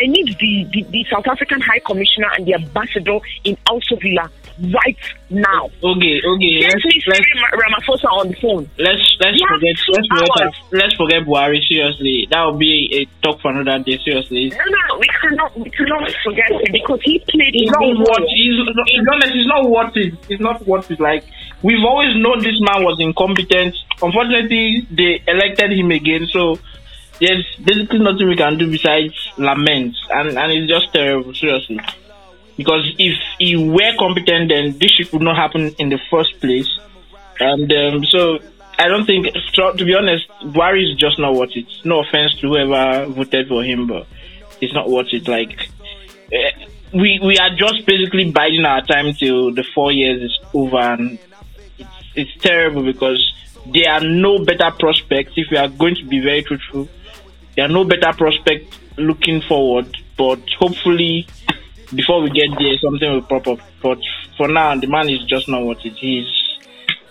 [0.00, 4.30] I need the, the, the South African High Commissioner and the ambassador in Aso Villa
[4.74, 4.98] right
[5.30, 5.66] now.
[5.82, 8.68] okay, okay, let's me let's Ramaphosa on the phone.
[8.78, 11.60] let's let's forget let's forget let's forget Buhari.
[11.68, 13.98] Seriously, that will be a talk for another day.
[14.04, 18.22] Seriously, No, no, we cannot, we cannot forget him because he played it's not what
[18.34, 21.24] he's not, it's not it's not what it it's not what it like.
[21.62, 23.74] We've always known this man was incompetent.
[24.00, 26.58] Unfortunately, they elected him again, so
[27.20, 31.34] there's basically nothing we can do besides lament, and and it's just terrible.
[31.34, 31.78] Seriously.
[32.58, 36.68] Because if he were competent, then this shit would not happen in the first place.
[37.38, 38.40] And um, so
[38.78, 41.66] I don't think, to be honest, Buhari is just not worth it.
[41.84, 44.06] No offense to whoever voted for him, but
[44.60, 45.28] it's not worth it.
[45.28, 45.70] Like
[46.32, 50.78] eh, we we are just basically biding our time till the four years is over,
[50.78, 51.18] and
[51.78, 53.22] it's, it's terrible because
[53.66, 55.32] there are no better prospects.
[55.36, 56.88] If we are going to be very truthful,
[57.54, 59.96] there are no better prospects looking forward.
[60.16, 61.28] But hopefully,
[61.94, 63.58] before we get there, something will pop up.
[63.82, 63.98] But
[64.36, 65.98] for now, the man is just not what it is.
[66.00, 66.26] He's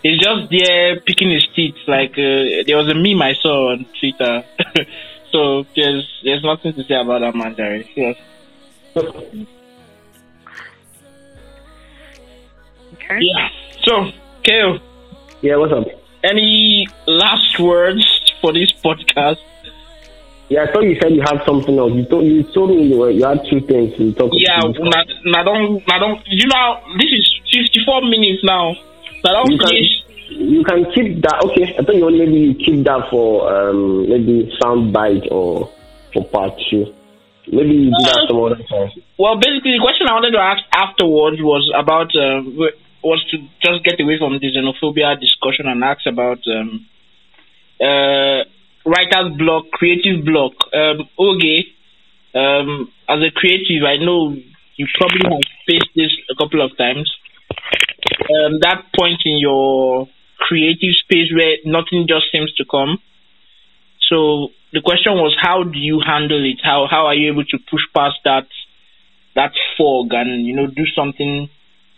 [0.04, 1.76] he's just there picking his teeth.
[1.88, 4.44] Like uh, there was a meme I saw on Twitter.
[5.32, 7.92] so there's there's nothing to say about that man, Jerry.
[7.96, 8.18] Yes.
[12.94, 13.20] Okay.
[13.22, 13.50] Yeah.
[13.84, 14.12] So,
[14.46, 14.80] KO,
[15.42, 15.88] Yeah, what's up?
[16.24, 18.04] any last words
[18.42, 19.38] for this podcast?
[20.50, 21.92] Yeah, I thought you said you had something else.
[21.94, 24.76] You told you told me you, were, you had two things to talk Yeah, about.
[24.80, 28.74] na, na don't, na don't, you know, this is 54 minutes now.
[29.24, 29.92] Don't You can, finish.
[30.30, 31.44] you can keep that.
[31.52, 35.70] Okay, I thought you want maybe keep that for um maybe sound bite or
[36.14, 36.94] for part two.
[37.52, 38.92] Maybe you do that some other time.
[39.20, 42.44] Well, basically, the question I wanted to ask afterwards was about, uh,
[43.04, 46.86] was to just get away from the xenophobia discussion and ask about um,
[47.80, 48.44] uh,
[48.88, 50.54] writer's block, creative block.
[50.74, 51.76] Um, Oge,
[52.34, 54.34] um, as a creative, I know
[54.76, 57.12] you probably have faced this a couple of times.
[58.32, 60.08] Um, that point in your
[60.40, 63.00] creative space where nothing just seems to come.
[64.10, 66.60] So the question was, how do you handle it?
[66.64, 68.48] How how are you able to push past that
[69.36, 71.50] that fog and you know do something,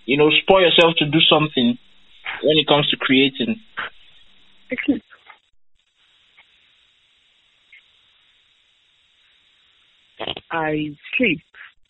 [0.05, 1.77] you know, spoil yourself to do something
[2.41, 3.61] when it comes to creating?
[4.71, 5.01] Okay.
[10.51, 11.41] I sleep.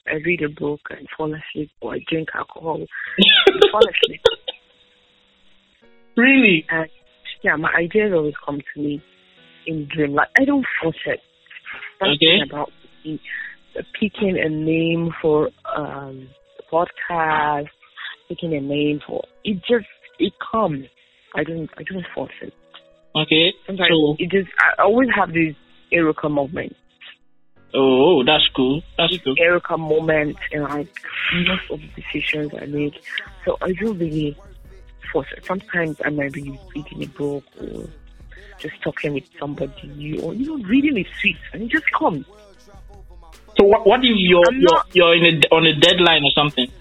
[0.08, 4.22] I read a book and fall asleep, or I drink alcohol and fall asleep.
[6.18, 6.66] Really?
[6.70, 6.90] And
[7.44, 9.02] yeah, my ideas always come to me
[9.66, 10.14] in dream.
[10.14, 11.20] Like I don't force it.
[12.02, 12.42] The Okay.
[12.50, 12.72] about
[13.06, 13.22] me.
[13.78, 16.28] Uh, picking a name for um
[16.72, 17.68] podcast,
[18.28, 19.88] picking a name for it just
[20.20, 20.86] it comes.
[21.36, 22.54] I don't I don't force it.
[23.16, 23.54] Okay.
[23.66, 25.56] Sometimes So it just I always have these
[25.94, 26.76] Erica moments.
[27.74, 28.82] Oh, that's cool.
[28.98, 29.36] That's cool.
[29.40, 30.94] Erica moment and like
[31.46, 33.02] most of the decisions I make.
[33.46, 34.38] So I don't really
[35.12, 35.46] force it.
[35.46, 37.88] Sometimes I might be reading a book or
[38.60, 42.26] just talking with somebody or you know reading a sweet and it just comes.
[43.58, 46.32] So what what if you're I'm you're, not- you're in a on a deadline or
[46.36, 46.72] something?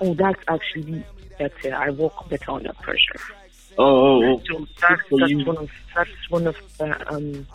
[0.00, 1.04] Oh, that's actually
[1.38, 1.74] better.
[1.74, 3.20] I work better under pressure.
[3.78, 4.42] Oh, oh, oh.
[4.48, 7.46] So that's, that's one of that's one of the um,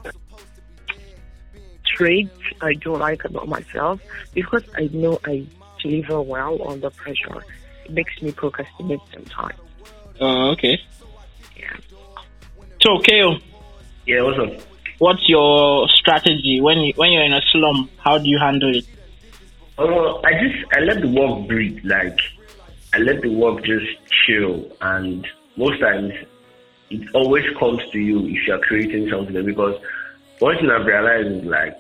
[2.02, 2.32] traits
[2.62, 4.02] I don't like about myself
[4.34, 5.45] because I know I
[5.82, 7.43] deliver well under pressure.
[7.86, 9.60] It makes me procrastinate sometimes.
[10.20, 10.80] Oh, okay.
[11.58, 11.76] Yeah.
[12.82, 13.38] So, KO,
[14.08, 14.68] Yeah, what's up?
[14.97, 17.89] what's your strategy when you when you're in a slum?
[17.97, 18.86] How do you handle it?
[19.78, 21.80] Oh, I just I let the work breathe.
[21.84, 22.20] Like
[22.93, 23.88] I let the work just
[24.26, 26.14] chill, and most times
[26.89, 29.45] it always comes to you if you are creating something.
[29.45, 29.80] Because
[30.42, 31.80] one thing I've realized is like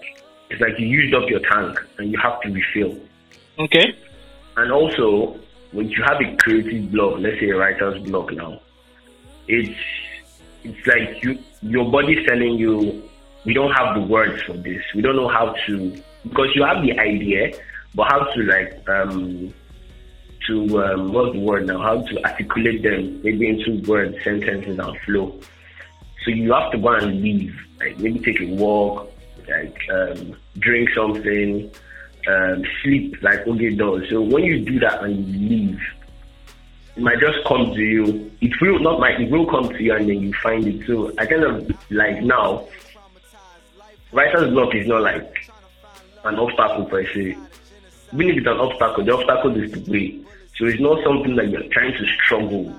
[0.51, 2.99] it's like you used up your tank and you have to refill.
[3.57, 3.95] Okay.
[4.55, 5.39] And also,
[5.71, 8.61] when you have a creative block, let's say a writer's block now,
[9.47, 9.79] it's
[10.63, 13.01] it's like you your body's telling you
[13.45, 14.83] we don't have the words for this.
[14.93, 17.53] We don't know how to because you have the idea,
[17.95, 19.51] but how to like um
[20.47, 21.81] to um what's the word now?
[21.81, 25.39] How to articulate them maybe into words, sentences and flow.
[26.23, 29.11] So you have to go and leave, like maybe take a walk,
[29.49, 31.71] like um, drink something,
[32.27, 34.09] um, sleep like Oge does.
[34.09, 35.81] So when you do that and you leave,
[36.95, 38.31] it might just come to you.
[38.41, 40.85] It will not might it will come to you and then you find it.
[40.85, 42.67] So I kind of like now,
[44.11, 45.49] writer's block is not like
[46.23, 47.37] an obstacle per se.
[48.13, 50.19] Even if it's an obstacle, the obstacle is the way.
[50.57, 52.75] So it's not something that you're trying to struggle.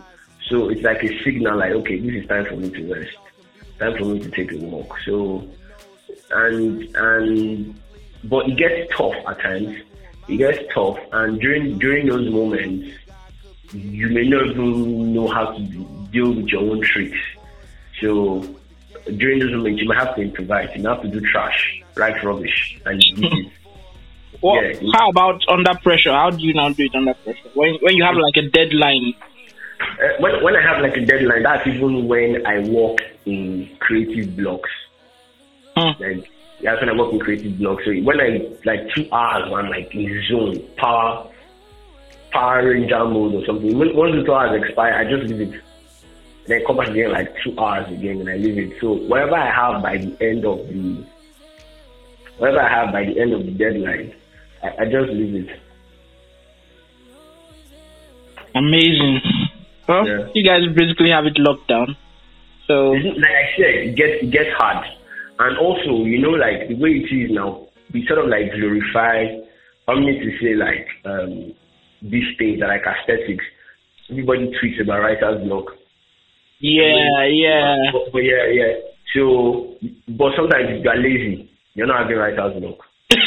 [0.49, 3.16] So it's like a signal like, okay, this is time for me to rest.
[3.83, 4.97] Time for me to take a walk.
[5.05, 5.45] So
[6.30, 7.80] and and
[8.22, 9.76] but it gets tough at times.
[10.28, 12.97] It gets tough and during during those moments
[13.72, 15.61] you may not even know how to
[16.12, 17.18] deal with your own tricks.
[18.01, 18.47] So
[19.16, 22.22] during those moments you might have to improvise, you might have to do trash, write
[22.22, 23.03] rubbish and
[24.41, 24.91] What, Yeah.
[24.95, 26.12] How about under pressure?
[26.12, 27.51] How do you now do it under pressure?
[27.55, 29.14] When when you have like a deadline?
[29.83, 34.37] Uh, when, when I have like a deadline, that's even when I work in creative
[34.37, 34.70] blocks.
[35.76, 36.03] Hmm.
[36.03, 36.30] Like
[36.62, 37.85] that's when I work in creative blocks.
[37.85, 41.33] So when I like two hours, when I'm like in zone, power,
[42.33, 43.78] Power Ranger mode or something.
[43.78, 45.61] When, once the two hours expire, I just leave it.
[46.47, 48.80] Then come back again like two hours again and I leave it.
[48.80, 51.05] So whatever I have by the end of the
[52.39, 54.14] whatever I have by the end of the deadline,
[54.62, 55.61] I, I just leave it.
[58.55, 59.20] Amazing.
[59.89, 60.28] Well, Yeah.
[60.35, 61.97] you guys basically have it locked down.
[62.66, 64.85] So like I said, it gets gets hard.
[65.39, 69.26] And also, you know, like the way it is now, we sort of like glorify
[69.89, 71.53] I mean to say like um
[72.03, 73.45] these things are like aesthetics.
[74.11, 75.66] Everybody tweets about writer's block.
[76.61, 77.76] yeah, yeah.
[77.93, 78.72] But, but yeah, yeah.
[79.14, 79.74] So
[80.09, 82.78] but sometimes if you are lazy, you're not having writer's block.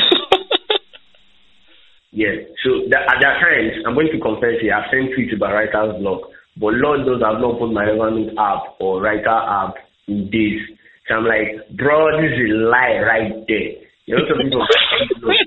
[2.11, 2.31] Yeah.
[2.63, 5.99] So that, at that times, I'm going to confess here, I've sent tweets about writer's
[5.99, 6.21] block,
[6.57, 9.75] but Lord knows I've not put my Evernote app or writer app
[10.07, 10.61] in days.
[11.07, 13.83] So I'm like, bro, this is a lie right there.
[14.05, 14.65] You know, some people,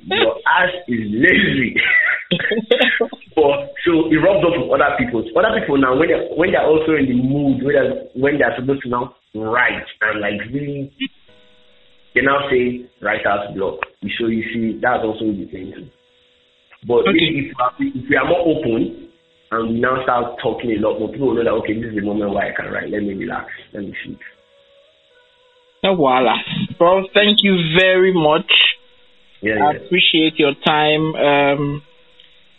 [0.06, 1.74] your ass is lazy.
[3.36, 5.24] but so it rubs off with other people.
[5.38, 8.54] Other people now, when they're, when they're also in the mood, when they're, when they're
[8.58, 10.92] supposed to now write and like really,
[12.14, 13.78] they now say writer's block.
[14.18, 15.90] So you see, that's also the thing.
[16.86, 17.18] But Okay.
[17.18, 19.07] if, if, we are- if we are more open
[19.50, 21.94] and we now start talking a lot more, people will know that okay, this is
[21.94, 22.90] the moment where I can write.
[22.90, 23.50] Let me relax.
[23.72, 24.20] Let me sleep.
[25.82, 26.36] No voila.
[26.78, 28.50] Well, thank you very much.
[29.40, 29.78] Yeah, I yeah.
[29.78, 31.14] appreciate your time.
[31.14, 31.82] Um,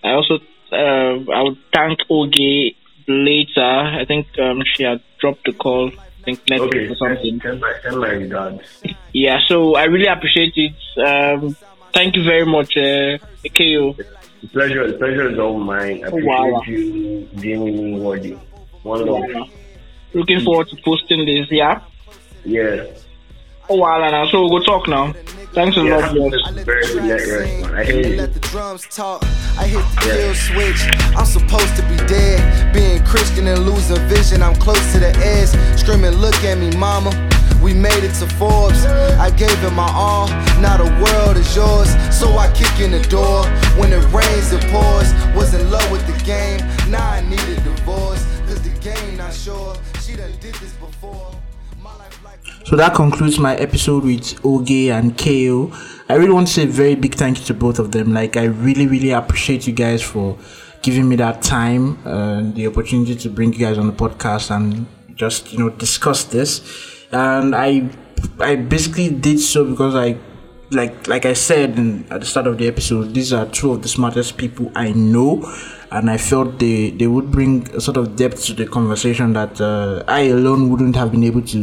[0.04, 0.40] I also
[0.72, 2.76] uh, I would thank Oge
[3.08, 3.62] later.
[3.62, 5.92] I think um, she had dropped the call.
[5.92, 7.42] I think Netflix Okay, or something.
[7.42, 8.84] send, my send my regards.
[9.14, 10.76] Yeah, so I really appreciate it.
[10.98, 11.56] Um,
[11.94, 13.18] thank you very much, uh,
[13.58, 13.96] KO.
[14.42, 16.04] The pleasure, the pleasure is all mine.
[16.04, 16.62] I oh, appreciate Wow.
[16.68, 18.40] you being with me, Wardy.
[18.84, 19.50] One love.
[20.14, 21.48] Looking forward to posting this.
[21.52, 21.82] Yeah.
[22.46, 22.86] Yeah.
[23.70, 25.14] Oh wow, now so we'll go talk now.
[25.54, 26.32] Thanks a Yeah, lot, boss.
[26.54, 27.76] that's very good net man.
[27.76, 28.16] I hear you.
[28.18, 29.24] Let the drums talk.
[29.58, 30.16] I hit the Yeah.
[30.16, 30.82] kill switch.
[31.18, 32.74] I'm supposed to be dead.
[32.74, 34.42] Being Christian and losing vision.
[34.42, 35.50] I'm close to the edge.
[35.78, 37.12] Screaming, look at me, mama.
[37.64, 38.86] We made it to Forbes.
[38.86, 40.28] I gave it my all.
[40.62, 41.90] Now the world is yours.
[42.16, 43.46] So I kick in the door.
[43.80, 45.14] When it rains, it pours.
[45.36, 46.60] Was in love with the game.
[46.90, 48.26] Now I need a divorce.
[48.48, 49.76] Cause the game not sure.
[50.02, 51.32] She done did this before.
[52.66, 55.72] So that concludes my episode with Oge and KO.
[56.08, 58.14] I really want to say a very big thank you to both of them.
[58.14, 60.38] Like, I really, really appreciate you guys for
[60.84, 64.86] giving me that time and the opportunity to bring you guys on the podcast and
[65.16, 66.99] just, you know, discuss this.
[67.12, 67.90] And I,
[68.40, 70.18] I basically did so because I
[70.72, 73.82] like like I said in, at the start of the episode, these are two of
[73.82, 75.44] the smartest people I know,
[75.92, 79.60] and I felt they they would bring a sort of depth to the conversation that
[79.60, 81.58] uh, I alone wouldn't have been able to,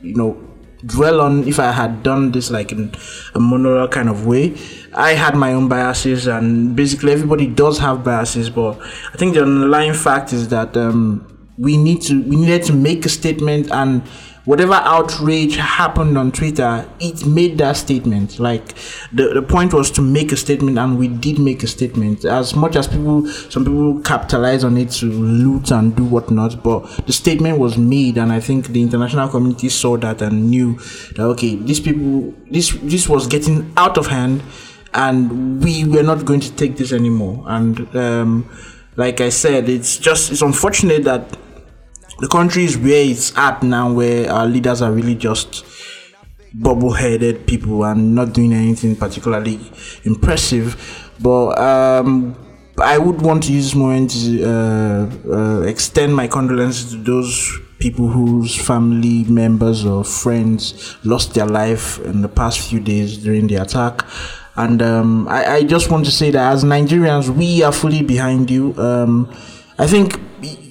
[0.00, 0.36] you know,
[0.84, 2.92] dwell on if I had done this like in
[3.34, 4.56] a monologue kind of way.
[4.94, 9.42] I had my own biases, and basically everybody does have biases, but I think the
[9.42, 11.28] underlying fact is that um,
[11.58, 14.02] we need to we needed to make a statement and
[14.44, 18.38] whatever outrage happened on Twitter, it made that statement.
[18.38, 18.74] Like
[19.12, 22.24] the, the point was to make a statement, and we did make a statement.
[22.24, 26.86] As much as people, some people capitalize on it to loot and do whatnot, but
[27.06, 30.74] the statement was made, and I think the international community saw that and knew
[31.16, 34.42] that okay, these people, this this was getting out of hand,
[34.94, 37.44] and we were not going to take this anymore.
[37.46, 38.50] And um,
[38.96, 41.38] like I said, it's just it's unfortunate that
[42.18, 45.64] the country is where it's at now, where our leaders are really just
[46.54, 49.58] bubble-headed people and not doing anything particularly
[50.04, 51.10] impressive.
[51.20, 52.36] But um,
[52.78, 57.58] I would want to use this moment to uh, uh, extend my condolences to those
[57.78, 63.46] people whose family members or friends lost their life in the past few days during
[63.46, 64.04] the attack.
[64.54, 68.50] And um, I, I just want to say that as Nigerians, we are fully behind
[68.50, 68.74] you.
[68.78, 69.34] Um,
[69.78, 70.20] I think,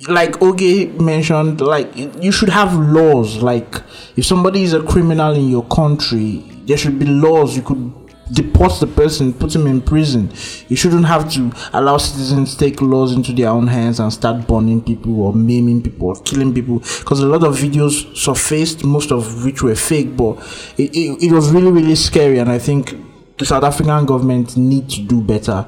[0.07, 3.41] like Oge mentioned, like you should have laws.
[3.41, 3.81] Like
[4.15, 7.55] if somebody is a criminal in your country, there should be laws.
[7.55, 7.93] You could
[8.31, 10.31] deport the person, put him in prison.
[10.69, 14.81] You shouldn't have to allow citizens take laws into their own hands and start burning
[14.81, 16.79] people or maiming people or killing people.
[16.79, 20.37] Because a lot of videos surfaced, most of which were fake, but
[20.77, 22.39] it, it, it was really, really scary.
[22.39, 22.95] And I think
[23.37, 25.67] the South African government need to do better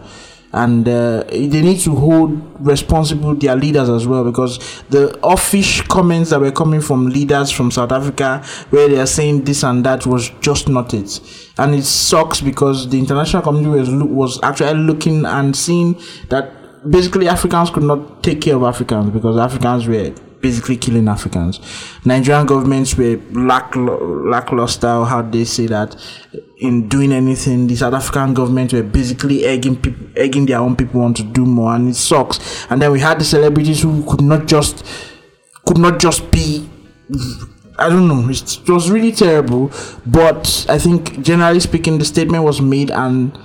[0.53, 6.29] and uh, they need to hold responsible their leaders as well because the offish comments
[6.29, 10.05] that were coming from leaders from South Africa where they are saying this and that
[10.05, 11.19] was just not it.
[11.57, 15.99] And it sucks because the international community was, was actually looking and seeing
[16.29, 16.51] that
[16.89, 20.13] basically Africans could not take care of Africans because Africans were
[20.43, 21.59] basically killing Africans.
[22.05, 25.95] Nigerian governments were lack lackluster, how they say that,
[26.59, 27.65] in doing anything.
[27.65, 31.45] The South African government were basically egging people, egging their own people on to do
[31.45, 32.67] more, and it sucks.
[32.69, 34.85] And then we had the celebrities who could not just
[35.65, 36.69] could not just be
[37.79, 38.29] I don't know.
[38.29, 39.71] It was really terrible,
[40.05, 43.37] but I think generally speaking, the statement was made, and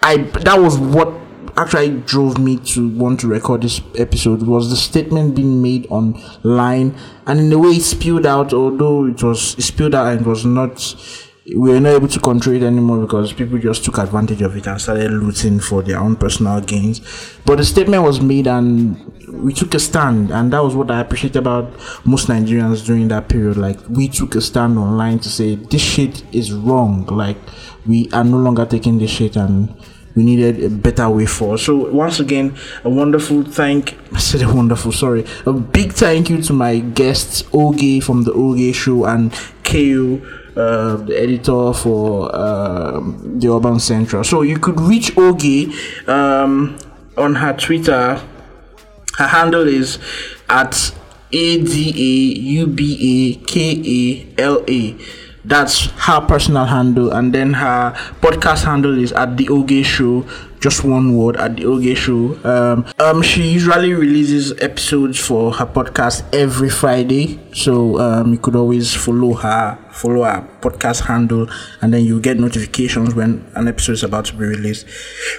[0.00, 1.12] I that was what
[1.56, 6.96] actually drove me to want to record this episode was the statement being made online,
[7.26, 8.52] and in the way it spilled out.
[8.52, 10.94] Although it was it spilled out and it was not
[11.56, 14.66] we were not able to control it anymore because people just took advantage of it
[14.66, 17.00] and started looting for their own personal gains.
[17.44, 18.96] But the statement was made and
[19.28, 21.72] we took a stand, and that was what I appreciate about
[22.04, 23.56] most Nigerians during that period.
[23.56, 27.06] Like, we took a stand online to say this shit is wrong.
[27.06, 27.38] Like,
[27.86, 29.74] we are no longer taking this shit and
[30.14, 31.58] we needed a better way forward.
[31.58, 35.24] So once again, a wonderful thank I said a wonderful sorry.
[35.46, 39.32] A big thank you to my guests Oge from the Oge show and
[39.64, 40.20] KO
[40.56, 44.24] uh, the editor for uh, the Urban Central.
[44.24, 45.72] So you could reach Oge
[46.08, 46.78] um,
[47.16, 48.20] on her Twitter.
[49.16, 49.98] Her handle is
[50.48, 50.94] at
[51.32, 54.96] A D A U B A K A L A.
[55.44, 60.26] That's her personal handle, and then her podcast handle is at the Oge Show
[60.60, 62.38] just one word at the Oge Show.
[62.44, 68.54] Um, um, she usually releases episodes for her podcast every Friday, so um, you could
[68.54, 71.48] always follow her, follow her podcast handle,
[71.80, 74.86] and then you get notifications when an episode is about to be released.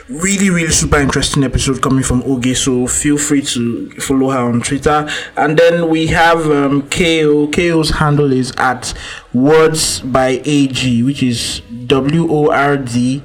[0.09, 4.61] Really, really super interesting episode coming from Oge, so feel free to follow her on
[4.61, 5.07] Twitter.
[5.37, 7.47] And then we have um, KO.
[7.47, 8.93] KO's handle is at
[9.33, 13.21] Words by AG, which is W O R D.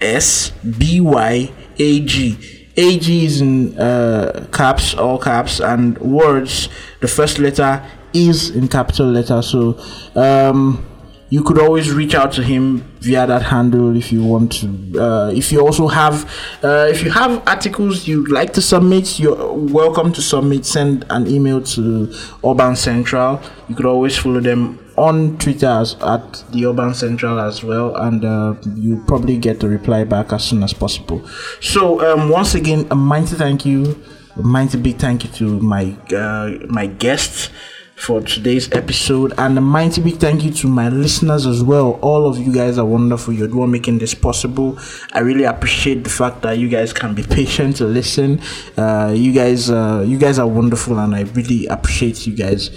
[0.00, 2.60] S B Y A G.
[2.76, 6.68] AG is in uh, caps, all caps, and words,
[7.00, 7.84] the first letter
[8.14, 9.42] is in capital letter.
[9.42, 9.78] So
[10.14, 10.86] um,
[11.28, 15.00] you could always reach out to him via that handle if you want to.
[15.00, 16.24] Uh, if you also have,
[16.62, 20.64] uh, if you have articles you'd like to submit, you're welcome to submit.
[20.64, 22.12] Send an email to
[22.44, 23.40] Urban Central.
[23.68, 28.24] You could always follow them on Twitter as, at the Urban Central as well, and
[28.24, 31.26] uh, you probably get a reply back as soon as possible.
[31.60, 34.00] So um, once again, a mighty thank you,
[34.36, 37.48] a mighty big thank you to my uh, my guests
[37.96, 42.26] for today's episode and a mighty big thank you to my listeners as well all
[42.26, 44.78] of you guys are wonderful you're the one making this possible
[45.12, 48.40] i really appreciate the fact that you guys can be patient to listen
[48.78, 52.70] uh, you guys uh, you guys are wonderful and i really appreciate you guys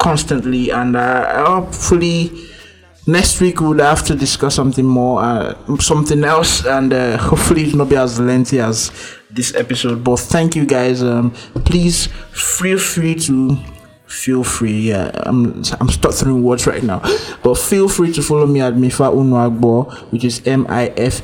[0.00, 2.32] constantly and uh, hopefully
[3.06, 7.74] next week we'll have to discuss something more uh, something else and uh, hopefully it's
[7.74, 8.90] not be as lengthy as
[9.30, 10.02] this episode.
[10.02, 11.30] But thank you guys um,
[11.64, 13.56] please feel free to
[14.06, 17.00] feel free yeah i'm i'm stuttering words right now.
[17.44, 21.20] But feel free to follow me at mifa unuagbo which is m-i-f-a-u-n-a-g-b-o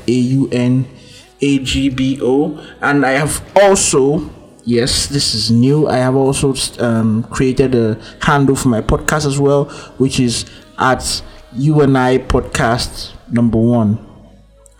[2.81, 4.31] and i have also
[4.67, 5.87] yes, this is new.
[5.87, 9.65] I have also um, created a handle for my podcast as well,
[9.97, 10.45] which is
[10.77, 14.05] at you and I podcast number one.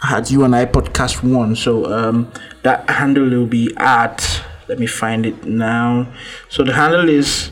[0.04, 1.56] At you and I podcast one.
[1.56, 2.32] So um,
[2.62, 4.44] that handle will be at.
[4.68, 6.14] Let me find it now.
[6.50, 7.50] So the handle is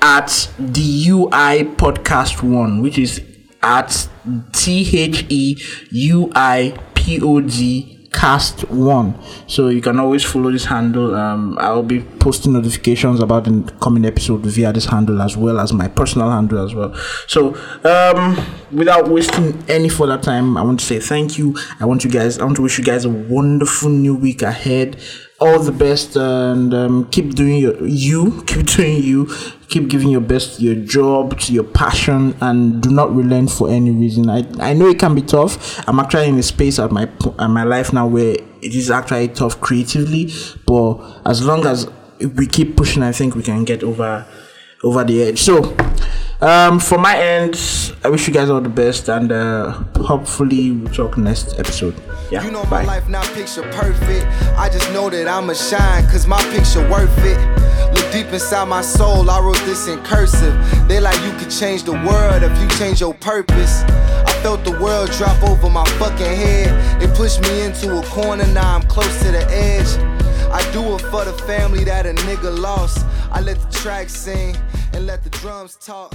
[0.00, 3.20] at the UI podcast one, which is
[3.62, 4.08] at
[4.52, 5.56] T H E
[5.90, 9.14] U I P O D cast one.
[9.46, 11.14] So you can always follow this handle.
[11.14, 15.72] Um, i'll be posting notifications about the coming episode via this handle as well as
[15.72, 16.94] my personal handle as well.
[17.26, 17.54] So
[17.84, 18.38] um,
[18.70, 21.56] without wasting any further time i want to say thank you.
[21.80, 24.96] I want you guys i want to wish you guys a wonderful new week ahead
[25.42, 29.26] all the best and um, keep doing your you keep doing you
[29.68, 33.68] keep giving your best to your job to your passion and do not relent for
[33.68, 34.30] any reason.
[34.30, 35.52] I i know it can be tough.
[35.88, 37.04] I'm actually in a space at my
[37.38, 40.32] at my life now where it is actually tough creatively
[40.66, 41.88] but as long as
[42.36, 44.24] we keep pushing i think we can get over
[44.82, 45.74] over the edge so
[46.42, 47.56] um, for my end,
[48.02, 51.94] I wish you guys all the best, and uh, hopefully we'll talk next episode.
[52.32, 52.82] Yeah, you know bye.
[52.82, 54.26] my life not picture perfect.
[54.58, 57.38] I just know that I'ma shine, cause my picture worth it.
[57.94, 60.52] Look deep inside my soul, I wrote this in cursive.
[60.88, 63.84] They like you could change the world if you change your purpose.
[63.84, 67.00] I felt the world drop over my fucking head.
[67.00, 70.21] It pushed me into a corner, now I'm close to the edge.
[70.52, 73.06] I do it for the family that a nigga lost.
[73.30, 74.54] I let the track sing
[74.92, 76.14] and let the drums talk.